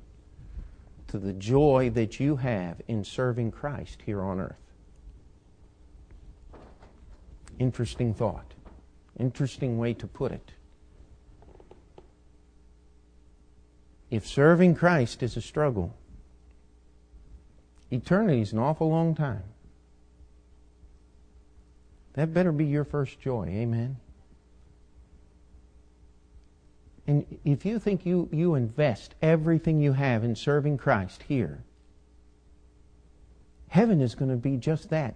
to 1.08 1.18
the 1.18 1.34
joy 1.34 1.90
that 1.96 2.20
you 2.20 2.36
have 2.36 2.80
in 2.88 3.04
serving 3.04 3.50
Christ 3.50 4.04
here 4.06 4.22
on 4.22 4.40
earth. 4.40 4.62
Interesting 7.58 8.14
thought. 8.14 8.54
Interesting 9.20 9.80
way 9.80 9.96
to 9.96 10.06
put 10.06 10.32
it. 10.32 10.52
If 14.10 14.26
serving 14.26 14.76
Christ 14.76 15.22
is 15.22 15.36
a 15.36 15.42
struggle, 15.42 15.96
eternity 17.92 18.42
is 18.42 18.54
an 18.54 18.60
awful 18.60 18.90
long 18.90 19.16
time. 19.16 19.44
That 22.14 22.34
better 22.34 22.52
be 22.52 22.66
your 22.66 22.84
first 22.84 23.20
joy. 23.20 23.48
Amen. 23.48 23.98
And 27.06 27.40
if 27.46 27.66
you 27.66 27.80
think 27.80 28.06
you, 28.06 28.28
you 28.32 28.56
invest 28.56 29.16
everything 29.22 29.80
you 29.80 29.94
have 29.94 30.24
in 30.24 30.36
serving 30.36 30.78
Christ 30.78 31.24
here, 31.28 31.64
heaven 33.70 34.02
is 34.02 34.16
going 34.16 34.32
to 34.32 34.38
be 34.38 34.58
just 34.58 34.90
that 34.90 35.16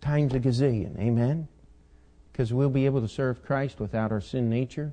times 0.00 0.34
a 0.34 0.40
gazillion. 0.40 0.98
Amen? 0.98 1.48
Because 2.32 2.52
we'll 2.52 2.70
be 2.70 2.86
able 2.86 3.00
to 3.00 3.08
serve 3.08 3.42
Christ 3.42 3.80
without 3.80 4.12
our 4.12 4.20
sin 4.20 4.50
nature, 4.50 4.92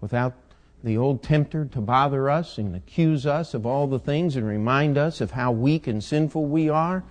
without 0.00 0.34
the 0.82 0.96
old 0.96 1.22
tempter 1.22 1.64
to 1.64 1.80
bother 1.80 2.30
us 2.30 2.58
and 2.58 2.74
accuse 2.74 3.26
us 3.26 3.54
of 3.54 3.66
all 3.66 3.86
the 3.86 3.98
things 3.98 4.36
and 4.36 4.46
remind 4.46 4.96
us 4.96 5.20
of 5.20 5.32
how 5.32 5.50
weak 5.52 5.86
and 5.86 6.02
sinful 6.02 6.46
we 6.46 6.68
are. 6.68 7.04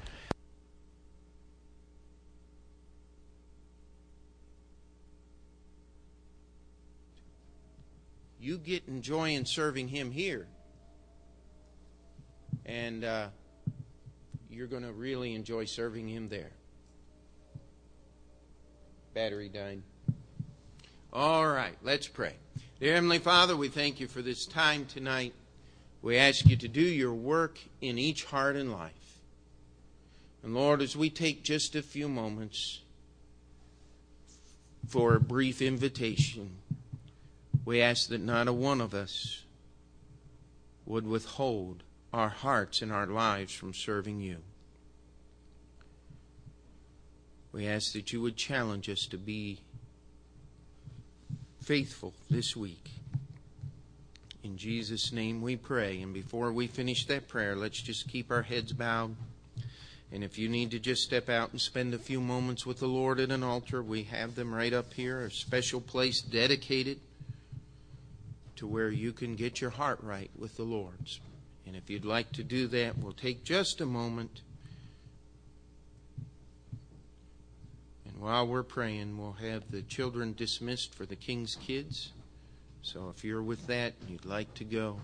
you 8.48 8.58
get 8.58 8.82
enjoying 8.88 9.44
serving 9.44 9.90
Him 9.90 10.10
here. 10.10 10.48
And 12.66 13.04
uh, 13.04 13.28
you're 14.50 14.68
going 14.68 14.84
to 14.84 14.94
really 14.94 15.36
enjoy 15.36 15.66
serving 15.66 16.08
Him 16.08 16.30
there. 16.30 16.52
Battery 19.14 19.50
died. 19.50 19.82
All 21.12 21.46
right, 21.46 21.76
let's 21.84 22.08
pray. 22.08 22.36
Dear 22.80 22.94
Heavenly 22.94 23.18
Father, 23.18 23.58
we 23.58 23.70
thank 23.70 24.00
you 24.00 24.06
for 24.06 24.22
this 24.22 24.46
time 24.46 24.86
tonight. 24.86 25.34
We 26.04 26.16
ask 26.16 26.46
you 26.46 26.56
to 26.58 26.68
do 26.68 26.80
your 26.80 27.12
work 27.12 27.58
in 27.82 27.98
each 27.98 28.26
heart 28.26 28.56
and 28.56 28.72
life. 28.72 29.20
And 30.44 30.54
Lord, 30.54 30.84
as 30.84 30.96
we 30.96 31.10
take 31.10 31.44
just 31.44 31.76
a 31.76 31.82
few 31.82 32.08
moments 32.08 32.82
for 34.88 35.16
a 35.16 35.20
brief 35.20 35.60
invitation, 35.60 36.58
we 37.66 37.82
ask 37.82 38.10
that 38.10 38.22
not 38.22 38.48
a 38.48 38.54
one 38.54 38.80
of 38.80 38.94
us 38.94 39.44
would 40.86 41.08
withhold 41.08 41.82
our 42.14 42.30
hearts 42.30 42.84
and 42.84 42.92
our 42.92 43.08
lives 43.08 43.54
from 43.54 43.74
serving 43.74 44.22
you. 44.22 44.38
We 47.52 47.66
ask 47.66 47.94
that 47.94 48.14
you 48.14 48.22
would 48.22 48.38
challenge 48.38 48.88
us 48.88 49.08
to 49.08 49.18
be 49.18 49.62
faithful 51.68 52.14
this 52.30 52.56
week. 52.56 52.92
In 54.42 54.56
Jesus' 54.56 55.12
name 55.12 55.42
we 55.42 55.58
pray. 55.58 56.02
And 56.02 56.14
before 56.14 56.54
we 56.54 56.66
finish 56.66 57.06
that 57.08 57.28
prayer, 57.28 57.58
let's 57.58 57.82
just 57.82 58.08
keep 58.08 58.32
our 58.32 58.44
heads 58.44 58.72
bowed. 58.72 59.18
And 60.10 60.24
if 60.24 60.40
you 60.40 60.48
need 60.48 60.72
to 60.72 60.80
just 60.80 61.04
step 61.04 61.28
out 61.28 61.52
and 61.52 61.60
spend 61.60 61.94
a 61.94 62.00
few 62.00 62.22
moments 62.22 62.66
with 62.66 62.80
the 62.80 62.88
Lord 62.88 63.20
at 63.20 63.32
an 63.32 63.44
altar, 63.44 63.84
we 63.84 64.04
have 64.04 64.36
them 64.36 64.54
right 64.54 64.72
up 64.72 64.94
here, 64.94 65.26
a 65.26 65.30
special 65.30 65.82
place 65.82 66.22
dedicated 66.22 67.02
to 68.56 68.66
where 68.66 68.90
you 68.90 69.12
can 69.12 69.36
get 69.36 69.60
your 69.60 69.72
heart 69.72 70.00
right 70.02 70.32
with 70.40 70.56
the 70.56 70.64
Lord's. 70.64 71.20
And 71.66 71.76
if 71.76 71.90
you'd 71.90 72.06
like 72.06 72.32
to 72.32 72.44
do 72.46 72.68
that, 72.68 72.98
we'll 72.98 73.12
take 73.12 73.44
just 73.44 73.82
a 73.82 73.86
moment. 73.86 74.40
While 78.20 78.48
we're 78.48 78.64
praying, 78.64 79.18
we'll 79.18 79.34
have 79.34 79.70
the 79.70 79.84
children 79.84 80.34
dismissed 80.34 80.96
for 80.96 81.06
the 81.06 81.16
King's 81.16 81.56
Kids. 81.56 82.12
So 82.82 83.14
if 83.16 83.24
you're 83.24 83.44
with 83.44 83.68
that 83.68 83.94
and 84.02 84.10
you'd 84.10 84.26
like 84.26 84.54
to 84.56 84.64
go, 84.64 85.00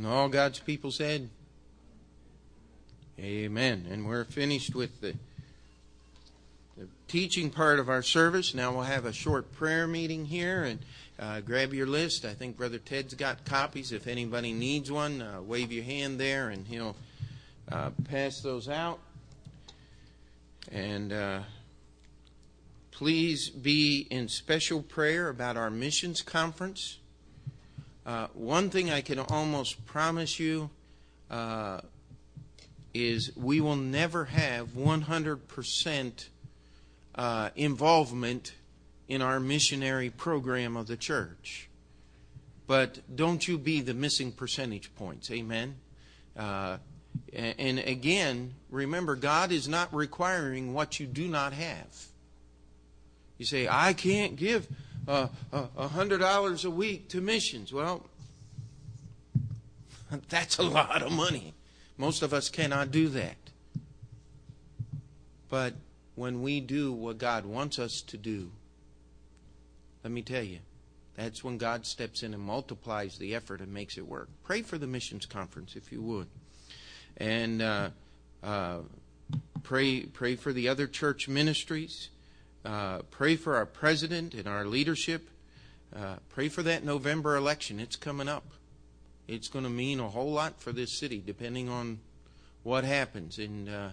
And 0.00 0.06
all 0.06 0.30
God's 0.30 0.58
people 0.58 0.90
said, 0.90 1.28
Amen. 3.20 3.86
And 3.90 4.06
we're 4.06 4.24
finished 4.24 4.74
with 4.74 5.02
the, 5.02 5.14
the 6.78 6.86
teaching 7.06 7.50
part 7.50 7.78
of 7.78 7.90
our 7.90 8.02
service. 8.02 8.54
Now 8.54 8.72
we'll 8.72 8.84
have 8.84 9.04
a 9.04 9.12
short 9.12 9.52
prayer 9.52 9.86
meeting 9.86 10.24
here 10.24 10.64
and 10.64 10.78
uh, 11.18 11.40
grab 11.40 11.74
your 11.74 11.86
list. 11.86 12.24
I 12.24 12.32
think 12.32 12.56
Brother 12.56 12.78
Ted's 12.78 13.12
got 13.12 13.44
copies. 13.44 13.92
If 13.92 14.06
anybody 14.06 14.54
needs 14.54 14.90
one, 14.90 15.20
uh, 15.20 15.42
wave 15.42 15.70
your 15.70 15.84
hand 15.84 16.18
there 16.18 16.48
and 16.48 16.66
he'll 16.66 16.96
uh, 17.70 17.90
pass 18.04 18.40
those 18.40 18.70
out. 18.70 19.00
And 20.72 21.12
uh, 21.12 21.40
please 22.90 23.50
be 23.50 24.06
in 24.10 24.28
special 24.28 24.80
prayer 24.80 25.28
about 25.28 25.58
our 25.58 25.68
missions 25.68 26.22
conference. 26.22 26.96
Uh, 28.06 28.28
one 28.32 28.70
thing 28.70 28.90
I 28.90 29.02
can 29.02 29.18
almost 29.18 29.84
promise 29.84 30.40
you 30.40 30.70
uh, 31.30 31.82
is 32.92 33.34
we 33.36 33.60
will 33.60 33.76
never 33.76 34.26
have 34.26 34.68
100% 34.68 36.28
uh, 37.14 37.50
involvement 37.56 38.54
in 39.08 39.22
our 39.22 39.40
missionary 39.40 40.10
program 40.10 40.76
of 40.76 40.86
the 40.86 40.96
church. 40.96 41.68
But 42.66 43.00
don't 43.14 43.46
you 43.46 43.58
be 43.58 43.80
the 43.80 43.94
missing 43.94 44.32
percentage 44.32 44.94
points. 44.94 45.30
Amen. 45.30 45.76
Uh, 46.36 46.78
and 47.32 47.78
again, 47.80 48.54
remember, 48.70 49.16
God 49.16 49.50
is 49.50 49.68
not 49.68 49.92
requiring 49.92 50.72
what 50.72 51.00
you 51.00 51.06
do 51.06 51.26
not 51.26 51.52
have. 51.52 52.06
You 53.38 53.46
say, 53.46 53.66
I 53.68 53.92
can't 53.92 54.36
give 54.36 54.68
a 55.08 55.30
uh, 55.52 55.88
hundred 55.88 56.18
dollars 56.18 56.64
a 56.64 56.70
week 56.70 57.08
to 57.08 57.20
missions. 57.20 57.72
Well, 57.72 58.06
that's 60.28 60.58
a 60.58 60.62
lot 60.62 61.02
of 61.02 61.10
money. 61.10 61.54
Most 62.00 62.22
of 62.22 62.32
us 62.32 62.48
cannot 62.48 62.90
do 62.90 63.10
that. 63.10 63.36
But 65.50 65.74
when 66.14 66.40
we 66.40 66.60
do 66.60 66.94
what 66.94 67.18
God 67.18 67.44
wants 67.44 67.78
us 67.78 68.00
to 68.06 68.16
do, 68.16 68.52
let 70.02 70.10
me 70.10 70.22
tell 70.22 70.42
you, 70.42 70.60
that's 71.14 71.44
when 71.44 71.58
God 71.58 71.84
steps 71.84 72.22
in 72.22 72.32
and 72.32 72.42
multiplies 72.42 73.18
the 73.18 73.34
effort 73.34 73.60
and 73.60 73.74
makes 73.74 73.98
it 73.98 74.08
work. 74.08 74.30
Pray 74.44 74.62
for 74.62 74.78
the 74.78 74.86
missions 74.86 75.26
conference 75.26 75.76
if 75.76 75.92
you 75.92 76.00
would. 76.00 76.28
And 77.18 77.60
uh, 77.60 77.90
uh, 78.42 78.78
pray, 79.62 80.04
pray 80.04 80.36
for 80.36 80.54
the 80.54 80.70
other 80.70 80.86
church 80.86 81.28
ministries. 81.28 82.08
Uh, 82.64 83.00
pray 83.10 83.36
for 83.36 83.56
our 83.56 83.66
president 83.66 84.32
and 84.32 84.48
our 84.48 84.64
leadership. 84.64 85.28
Uh, 85.94 86.14
pray 86.30 86.48
for 86.48 86.62
that 86.62 86.82
November 86.82 87.36
election. 87.36 87.78
It's 87.78 87.96
coming 87.96 88.26
up. 88.26 88.46
It's 89.30 89.48
going 89.48 89.64
to 89.64 89.70
mean 89.70 90.00
a 90.00 90.08
whole 90.08 90.32
lot 90.32 90.60
for 90.60 90.72
this 90.72 90.92
city, 90.92 91.22
depending 91.24 91.68
on 91.68 92.00
what 92.62 92.84
happens. 92.84 93.38
And 93.38 93.68
uh, 93.68 93.88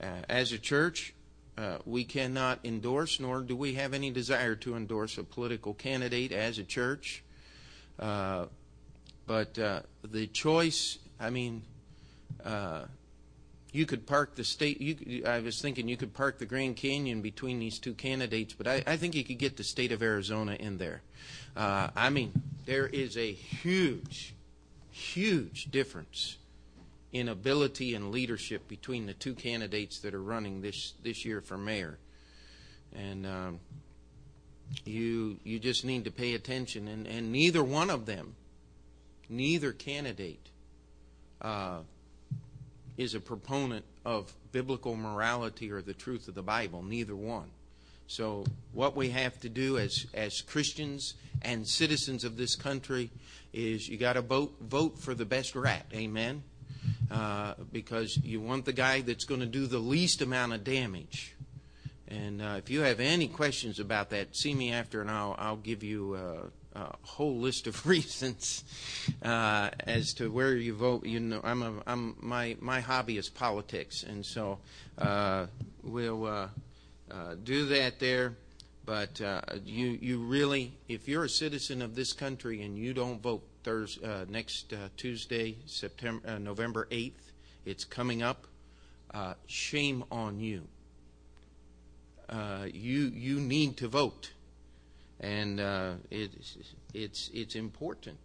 uh 0.00 0.22
as 0.28 0.52
a 0.52 0.58
church, 0.58 1.14
uh, 1.56 1.78
we 1.86 2.04
cannot 2.04 2.60
endorse, 2.64 3.18
nor 3.18 3.40
do 3.40 3.56
we 3.56 3.74
have 3.74 3.94
any 3.94 4.10
desire 4.10 4.54
to 4.56 4.76
endorse 4.76 5.16
a 5.16 5.24
political 5.24 5.72
candidate 5.72 6.32
as 6.32 6.58
a 6.58 6.64
church. 6.64 7.22
Uh, 7.98 8.46
but 9.26 9.54
the 9.54 10.26
choice, 10.32 10.98
I 11.18 11.30
mean, 11.30 11.62
you 13.72 13.86
could 13.86 14.06
park 14.06 14.36
the 14.36 14.44
state. 14.44 14.80
You, 14.80 15.24
I 15.26 15.40
was 15.40 15.60
thinking 15.60 15.88
you 15.88 15.96
could 15.96 16.14
park 16.14 16.38
the 16.38 16.46
Grand 16.46 16.76
Canyon 16.76 17.20
between 17.20 17.58
these 17.58 17.78
two 17.78 17.94
candidates, 17.94 18.54
but 18.54 18.66
I, 18.66 18.82
I 18.86 18.96
think 18.96 19.14
you 19.14 19.24
could 19.24 19.38
get 19.38 19.56
the 19.56 19.64
state 19.64 19.92
of 19.92 20.02
Arizona 20.02 20.56
in 20.58 20.78
there. 20.78 21.02
Uh, 21.56 21.88
I 21.96 22.10
mean, 22.10 22.32
there 22.64 22.86
is 22.86 23.16
a 23.16 23.32
huge, 23.32 24.34
huge 24.96 25.70
difference 25.70 26.38
in 27.12 27.28
ability 27.28 27.94
and 27.94 28.10
leadership 28.10 28.66
between 28.68 29.06
the 29.06 29.14
two 29.14 29.34
candidates 29.34 30.00
that 30.00 30.14
are 30.14 30.22
running 30.22 30.62
this 30.62 30.94
this 31.02 31.24
year 31.24 31.40
for 31.40 31.56
mayor, 31.56 31.98
and 32.94 33.26
um, 33.26 33.60
you 34.84 35.38
you 35.44 35.58
just 35.58 35.84
need 35.84 36.04
to 36.04 36.10
pay 36.10 36.34
attention. 36.34 36.88
And, 36.88 37.06
and 37.06 37.30
neither 37.30 37.62
one 37.62 37.90
of 37.90 38.06
them, 38.06 38.34
neither 39.28 39.72
candidate. 39.72 40.48
Uh, 41.40 41.80
is 42.96 43.14
a 43.14 43.20
proponent 43.20 43.84
of 44.04 44.32
biblical 44.52 44.96
morality 44.96 45.70
or 45.70 45.82
the 45.82 45.92
truth 45.92 46.28
of 46.28 46.34
the 46.34 46.42
Bible, 46.42 46.82
neither 46.82 47.14
one. 47.14 47.50
So, 48.08 48.44
what 48.72 48.94
we 48.94 49.10
have 49.10 49.38
to 49.40 49.48
do 49.48 49.78
as, 49.78 50.06
as 50.14 50.40
Christians 50.40 51.14
and 51.42 51.66
citizens 51.66 52.24
of 52.24 52.36
this 52.36 52.54
country 52.54 53.10
is 53.52 53.88
you 53.88 53.96
got 53.96 54.12
to 54.14 54.22
vote, 54.22 54.54
vote 54.60 54.98
for 54.98 55.14
the 55.14 55.24
best 55.24 55.56
rat. 55.56 55.86
Amen? 55.92 56.42
Uh, 57.10 57.54
because 57.72 58.16
you 58.18 58.40
want 58.40 58.64
the 58.64 58.72
guy 58.72 59.00
that's 59.00 59.24
going 59.24 59.40
to 59.40 59.46
do 59.46 59.66
the 59.66 59.78
least 59.78 60.22
amount 60.22 60.52
of 60.52 60.62
damage. 60.62 61.34
And 62.08 62.40
uh, 62.40 62.54
if 62.58 62.70
you 62.70 62.80
have 62.82 63.00
any 63.00 63.26
questions 63.26 63.80
about 63.80 64.10
that, 64.10 64.36
see 64.36 64.54
me 64.54 64.72
after 64.72 65.00
and 65.00 65.10
I'll, 65.10 65.34
I'll 65.38 65.56
give 65.56 65.82
you 65.82 66.14
uh, 66.14 66.80
a 66.80 66.96
whole 67.02 67.38
list 67.38 67.66
of 67.66 67.86
reasons 67.88 68.62
uh, 69.22 69.70
as 69.80 70.14
to 70.14 70.30
where 70.30 70.54
you 70.54 70.74
vote. 70.74 71.04
You 71.04 71.20
know, 71.20 71.40
I'm 71.42 71.62
a, 71.62 71.72
I'm 71.86 72.16
my 72.20 72.56
my 72.60 72.80
hobby 72.80 73.16
is 73.16 73.28
politics, 73.28 74.02
and 74.02 74.24
so 74.24 74.58
uh, 74.98 75.46
we'll 75.82 76.50
uh, 77.10 77.14
uh 77.14 77.34
do 77.42 77.66
that 77.66 77.98
there. 77.98 78.36
But 78.84 79.20
uh, 79.20 79.40
you 79.64 79.98
you 80.00 80.18
really, 80.18 80.74
if 80.88 81.08
you're 81.08 81.24
a 81.24 81.28
citizen 81.28 81.82
of 81.82 81.96
this 81.96 82.12
country 82.12 82.62
and 82.62 82.78
you 82.78 82.94
don't 82.94 83.20
vote 83.20 83.42
Thursday 83.64 84.06
uh, 84.06 84.24
next 84.28 84.72
Tuesday, 84.96 85.56
September 85.66 86.38
November 86.38 86.86
eighth, 86.90 87.32
it's 87.64 87.84
coming 87.84 88.22
up. 88.22 88.46
shame 89.46 90.04
on 90.10 90.38
you. 90.38 90.68
you 92.72 93.00
you 93.08 93.40
need 93.40 93.76
to 93.78 93.88
vote 93.88 94.30
and 95.20 95.60
uh, 95.60 95.92
it's 96.10 96.56
it's 96.94 97.30
it's 97.32 97.54
important. 97.54 98.18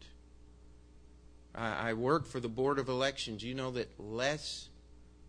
I, 1.55 1.89
I, 1.89 1.93
work 1.93 2.25
for 2.25 2.39
the 2.39 2.49
board 2.49 2.79
of 2.79 2.89
elections. 2.89 3.43
You 3.43 3.53
know 3.53 3.71
that 3.71 3.89
less 3.99 4.69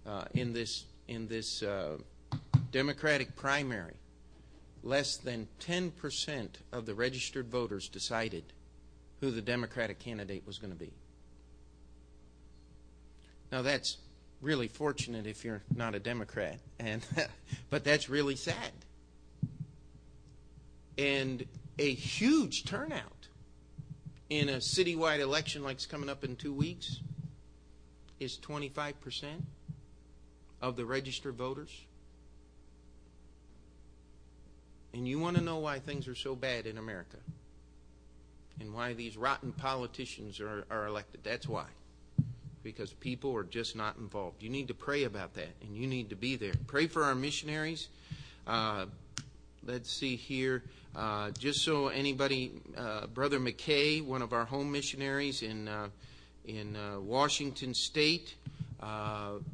uh, 0.06 0.24
in 0.34 0.52
this 0.52 0.84
in 1.08 1.28
this 1.28 1.62
uh, 1.62 1.98
Democratic 2.72 3.36
primary, 3.36 3.94
less 4.82 5.16
than 5.16 5.46
ten 5.60 5.90
percent 5.92 6.58
of 6.72 6.86
the 6.86 6.94
registered 6.94 7.48
voters 7.48 7.88
decided 7.88 8.44
who 9.20 9.30
the 9.30 9.42
Democratic 9.42 10.00
candidate 10.00 10.44
was 10.46 10.58
going 10.58 10.72
to 10.72 10.78
be. 10.78 10.92
Now 13.52 13.62
that's 13.62 13.98
really 14.40 14.66
fortunate 14.66 15.26
if 15.26 15.44
you're 15.44 15.62
not 15.74 15.94
a 15.94 16.00
Democrat, 16.00 16.58
and 16.80 17.06
but 17.70 17.84
that's 17.84 18.08
really 18.08 18.34
sad 18.34 18.72
and 20.98 21.44
a 21.78 21.92
huge 21.94 22.64
turnout 22.64 23.28
in 24.28 24.48
a 24.48 24.56
citywide 24.56 25.20
election 25.20 25.62
like 25.62 25.74
it's 25.74 25.86
coming 25.86 26.08
up 26.08 26.24
in 26.24 26.36
two 26.36 26.52
weeks 26.52 27.00
is 28.20 28.38
25% 28.38 28.94
of 30.60 30.76
the 30.76 30.84
registered 30.84 31.34
voters. 31.34 31.70
And 34.94 35.08
you 35.08 35.18
want 35.18 35.36
to 35.36 35.42
know 35.42 35.58
why 35.58 35.78
things 35.78 36.06
are 36.08 36.14
so 36.14 36.34
bad 36.34 36.66
in 36.66 36.78
America 36.78 37.16
and 38.60 38.74
why 38.74 38.92
these 38.92 39.16
rotten 39.16 39.52
politicians 39.52 40.40
are, 40.40 40.64
are 40.70 40.86
elected. 40.86 41.20
That's 41.24 41.48
why. 41.48 41.66
Because 42.62 42.92
people 42.92 43.34
are 43.34 43.44
just 43.44 43.74
not 43.74 43.96
involved. 43.96 44.42
You 44.42 44.50
need 44.50 44.68
to 44.68 44.74
pray 44.74 45.04
about 45.04 45.34
that 45.34 45.48
and 45.62 45.76
you 45.76 45.86
need 45.86 46.10
to 46.10 46.16
be 46.16 46.36
there. 46.36 46.52
Pray 46.66 46.86
for 46.86 47.04
our 47.04 47.14
missionaries. 47.14 47.88
Uh, 48.46 48.86
let's 49.64 49.90
see 49.90 50.16
here. 50.16 50.62
Uh, 50.94 51.30
just 51.30 51.62
so 51.62 51.88
anybody, 51.88 52.52
uh, 52.76 53.06
Brother 53.06 53.40
McKay, 53.40 54.04
one 54.04 54.20
of 54.20 54.32
our 54.32 54.44
home 54.44 54.70
missionaries 54.70 55.42
in 55.42 55.68
uh, 55.68 55.88
in 56.44 56.76
uh, 56.76 57.00
Washington 57.00 57.72
State, 57.72 58.34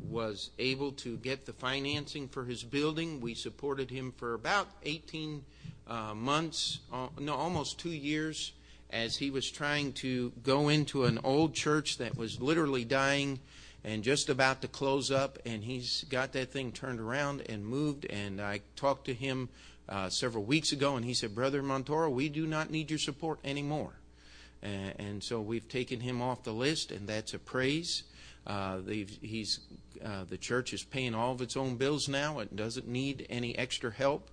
was 0.08 0.50
able 0.58 0.92
to 0.92 1.16
get 1.18 1.46
the 1.46 1.52
financing 1.52 2.28
for 2.28 2.44
his 2.44 2.62
building. 2.62 3.20
We 3.20 3.34
supported 3.34 3.90
him 3.90 4.12
for 4.16 4.34
about 4.34 4.68
18 4.84 5.44
uh, 5.86 6.14
months, 6.14 6.80
no, 7.18 7.34
almost 7.34 7.78
two 7.78 7.90
years, 7.90 8.52
as 8.90 9.16
he 9.16 9.30
was 9.30 9.50
trying 9.50 9.92
to 9.92 10.32
go 10.42 10.68
into 10.68 11.04
an 11.04 11.18
old 11.24 11.54
church 11.54 11.98
that 11.98 12.16
was 12.16 12.40
literally 12.40 12.84
dying 12.84 13.38
and 13.84 14.02
just 14.02 14.28
about 14.28 14.62
to 14.62 14.68
close 14.68 15.10
up, 15.10 15.38
and 15.46 15.62
he's 15.62 16.04
got 16.08 16.32
that 16.32 16.50
thing 16.50 16.72
turned 16.72 17.00
around 17.00 17.42
and 17.48 17.64
moved. 17.64 18.06
And 18.06 18.40
I 18.40 18.60
talked 18.76 19.06
to 19.06 19.14
him 19.14 19.48
uh, 19.88 20.08
several 20.08 20.44
weeks 20.44 20.72
ago, 20.72 20.96
and 20.96 21.04
he 21.04 21.14
said, 21.14 21.34
Brother 21.34 21.62
Montoro, 21.62 22.10
we 22.10 22.28
do 22.28 22.46
not 22.46 22.70
need 22.70 22.90
your 22.90 22.98
support 22.98 23.38
anymore. 23.44 23.92
And 24.62 25.22
so 25.22 25.40
we've 25.40 25.68
taken 25.68 26.00
him 26.00 26.20
off 26.20 26.42
the 26.42 26.52
list, 26.52 26.90
and 26.90 27.06
that's 27.06 27.32
a 27.32 27.38
praise. 27.38 28.02
Uh, 28.48 28.78
he's, 29.20 29.60
uh, 30.02 30.24
the 30.24 30.38
church 30.38 30.72
is 30.72 30.82
paying 30.82 31.14
all 31.14 31.32
of 31.32 31.42
its 31.42 31.56
own 31.56 31.76
bills 31.76 32.08
now. 32.08 32.38
It 32.38 32.56
doesn't 32.56 32.88
need 32.88 33.26
any 33.28 33.56
extra 33.58 33.92
help. 33.92 34.30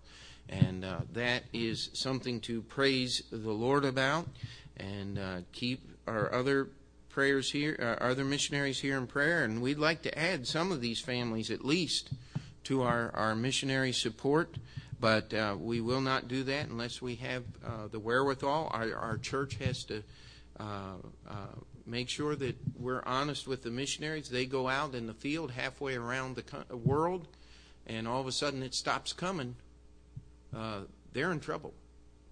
And 0.47 0.85
uh, 0.85 0.99
that 1.13 1.43
is 1.53 1.89
something 1.93 2.39
to 2.41 2.61
praise 2.61 3.23
the 3.31 3.51
Lord 3.51 3.83
about 3.83 4.27
and 4.77 5.19
uh, 5.19 5.37
keep 5.51 5.81
our 6.07 6.31
other 6.33 6.69
prayers 7.09 7.51
here, 7.51 7.77
uh, 7.79 8.03
other 8.03 8.23
missionaries 8.23 8.79
here 8.79 8.97
in 8.97 9.07
prayer. 9.07 9.43
And 9.43 9.61
we'd 9.61 9.79
like 9.79 10.01
to 10.03 10.17
add 10.17 10.47
some 10.47 10.71
of 10.71 10.81
these 10.81 11.01
families 11.01 11.51
at 11.51 11.65
least 11.65 12.11
to 12.65 12.83
our, 12.83 13.11
our 13.15 13.35
missionary 13.35 13.91
support. 13.91 14.55
But 14.99 15.33
uh, 15.33 15.57
we 15.59 15.81
will 15.81 16.01
not 16.01 16.27
do 16.29 16.43
that 16.43 16.67
unless 16.67 17.01
we 17.01 17.15
have 17.15 17.43
the 17.91 17.99
wherewithal. 17.99 18.69
Our, 18.71 18.95
our, 18.95 19.17
church 19.17 19.55
has 19.55 19.83
to 19.85 20.03
uh, 20.59 20.95
uh, 21.29 21.33
make 21.85 22.09
sure 22.09 22.35
that 22.35 22.55
we're 22.77 23.03
honest 23.05 23.47
with 23.47 23.63
the 23.63 23.69
missionaries. 23.69 24.29
They 24.29 24.45
go 24.45 24.67
out 24.67 24.95
in 24.95 25.07
the 25.07 25.13
field 25.13 25.51
halfway 25.51 25.95
around 25.95 26.35
the 26.35 26.77
world, 26.77 27.27
and 27.85 28.07
all 28.07 28.21
of 28.21 28.27
a 28.27 28.31
sudden 28.31 28.63
it 28.63 28.73
stops 28.73 29.13
coming. 29.13 29.55
Uh, 30.55 30.81
they're 31.13 31.31
in 31.31 31.39
trouble. 31.39 31.73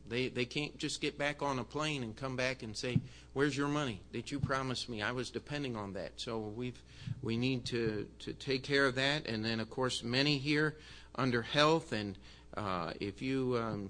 They 0.07 0.27
they 0.27 0.45
can't 0.45 0.77
just 0.77 0.99
get 0.99 1.17
back 1.17 1.41
on 1.41 1.59
a 1.59 1.63
plane 1.63 2.03
and 2.03 2.15
come 2.15 2.35
back 2.35 2.61
and 2.61 2.75
say, 2.75 2.99
"Where's 3.33 3.55
your 3.55 3.69
money 3.69 4.01
that 4.11 4.31
you 4.31 4.39
promised 4.39 4.89
me? 4.89 5.01
I 5.01 5.11
was 5.11 5.29
depending 5.29 5.75
on 5.75 5.93
that." 5.93 6.13
So 6.17 6.39
we've 6.39 6.81
we 7.21 7.37
need 7.37 7.65
to 7.65 8.07
to 8.19 8.33
take 8.33 8.63
care 8.63 8.85
of 8.85 8.95
that, 8.95 9.27
and 9.27 9.45
then 9.45 9.59
of 9.59 9.69
course 9.69 10.03
many 10.03 10.37
here 10.37 10.75
under 11.15 11.41
health 11.41 11.93
and 11.93 12.17
uh, 12.55 12.91
if 12.99 13.21
you 13.21 13.57
um, 13.57 13.89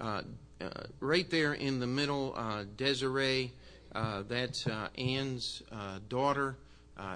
uh, 0.00 0.22
uh, 0.60 0.68
right 1.00 1.28
there 1.30 1.54
in 1.54 1.80
the 1.80 1.86
middle, 1.86 2.34
uh, 2.36 2.64
Desiree, 2.76 3.52
that's 3.94 4.66
uh, 4.66 4.88
Ann's 4.98 5.62
daughter. 6.08 6.56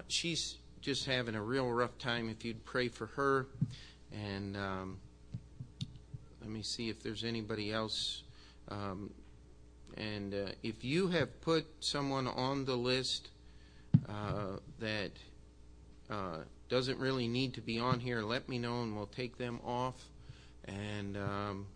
she's 0.09 0.57
just 0.81 1.07
having 1.07 1.35
a 1.35 1.43
real 1.43 1.69
rough 1.69 1.99
time. 1.99 2.29
If 2.29 2.45
you'd 2.45 2.65
pray 2.65 2.89
for 2.89 3.07
her, 3.07 3.47
and 4.13 4.57
um, 4.57 4.99
let 6.41 6.51
me 6.51 6.63
see 6.63 6.89
if 6.89 7.03
there's 7.03 7.25
anybody 7.25 7.73
else. 7.73 8.23
Um, 8.69 9.11
and 9.97 10.35
if 10.63 10.85
you 10.85 11.09
have 11.09 11.41
put 11.41 11.67
someone 11.81 12.29
on 12.29 12.65
the 12.65 12.77
list 12.77 13.31
that 14.79 15.11
doesn't 16.69 16.99
really 16.99 17.29
need 17.29 17.55
to 17.55 17.61
be 17.61 17.79
on 17.79 18.01
here, 18.01 18.23
let 18.23 18.49
me 18.49 18.59
know 18.59 18.83
and 18.83 18.95
we'll 18.95 19.07
take 19.07 19.39
them 19.39 19.61
off. 19.65 19.95
And 20.67 21.17
um, 21.17 21.67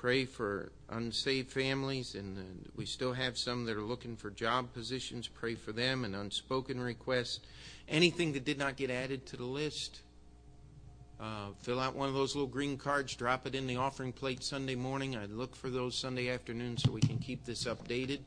pray 0.00 0.24
for 0.24 0.72
unsaved 0.88 1.50
families, 1.50 2.14
and 2.14 2.38
uh, 2.38 2.70
we 2.74 2.86
still 2.86 3.12
have 3.12 3.36
some 3.36 3.66
that 3.66 3.76
are 3.76 3.82
looking 3.82 4.16
for 4.16 4.30
job 4.30 4.72
positions. 4.72 5.28
Pray 5.28 5.54
for 5.54 5.72
them 5.72 6.06
and 6.06 6.16
unspoken 6.16 6.80
requests. 6.80 7.40
Anything 7.86 8.32
that 8.32 8.46
did 8.46 8.58
not 8.58 8.76
get 8.76 8.90
added 8.90 9.26
to 9.26 9.36
the 9.36 9.44
list, 9.44 10.00
uh, 11.20 11.48
fill 11.60 11.78
out 11.78 11.94
one 11.94 12.08
of 12.08 12.14
those 12.14 12.34
little 12.34 12.48
green 12.48 12.78
cards, 12.78 13.14
drop 13.14 13.46
it 13.46 13.54
in 13.54 13.66
the 13.66 13.76
offering 13.76 14.10
plate 14.10 14.42
Sunday 14.42 14.74
morning. 14.74 15.18
I 15.18 15.26
look 15.26 15.54
for 15.54 15.68
those 15.68 15.98
Sunday 15.98 16.30
afternoon 16.30 16.78
so 16.78 16.90
we 16.90 17.02
can 17.02 17.18
keep 17.18 17.44
this 17.44 17.64
updated. 17.64 18.20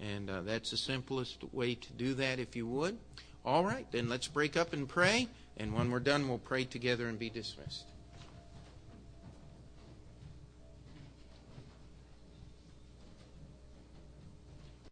And 0.00 0.28
uh, 0.28 0.42
that's 0.42 0.72
the 0.72 0.76
simplest 0.76 1.42
way 1.54 1.74
to 1.74 1.92
do 1.92 2.12
that 2.14 2.38
if 2.38 2.54
you 2.54 2.66
would. 2.66 2.98
All 3.46 3.64
right, 3.64 3.90
then 3.92 4.10
let's 4.10 4.28
break 4.28 4.58
up 4.58 4.74
and 4.74 4.86
pray. 4.86 5.28
And 5.56 5.72
when 5.72 5.90
we're 5.90 6.00
done, 6.00 6.28
we'll 6.28 6.36
pray 6.36 6.64
together 6.64 7.08
and 7.08 7.18
be 7.18 7.30
dismissed. 7.30 7.86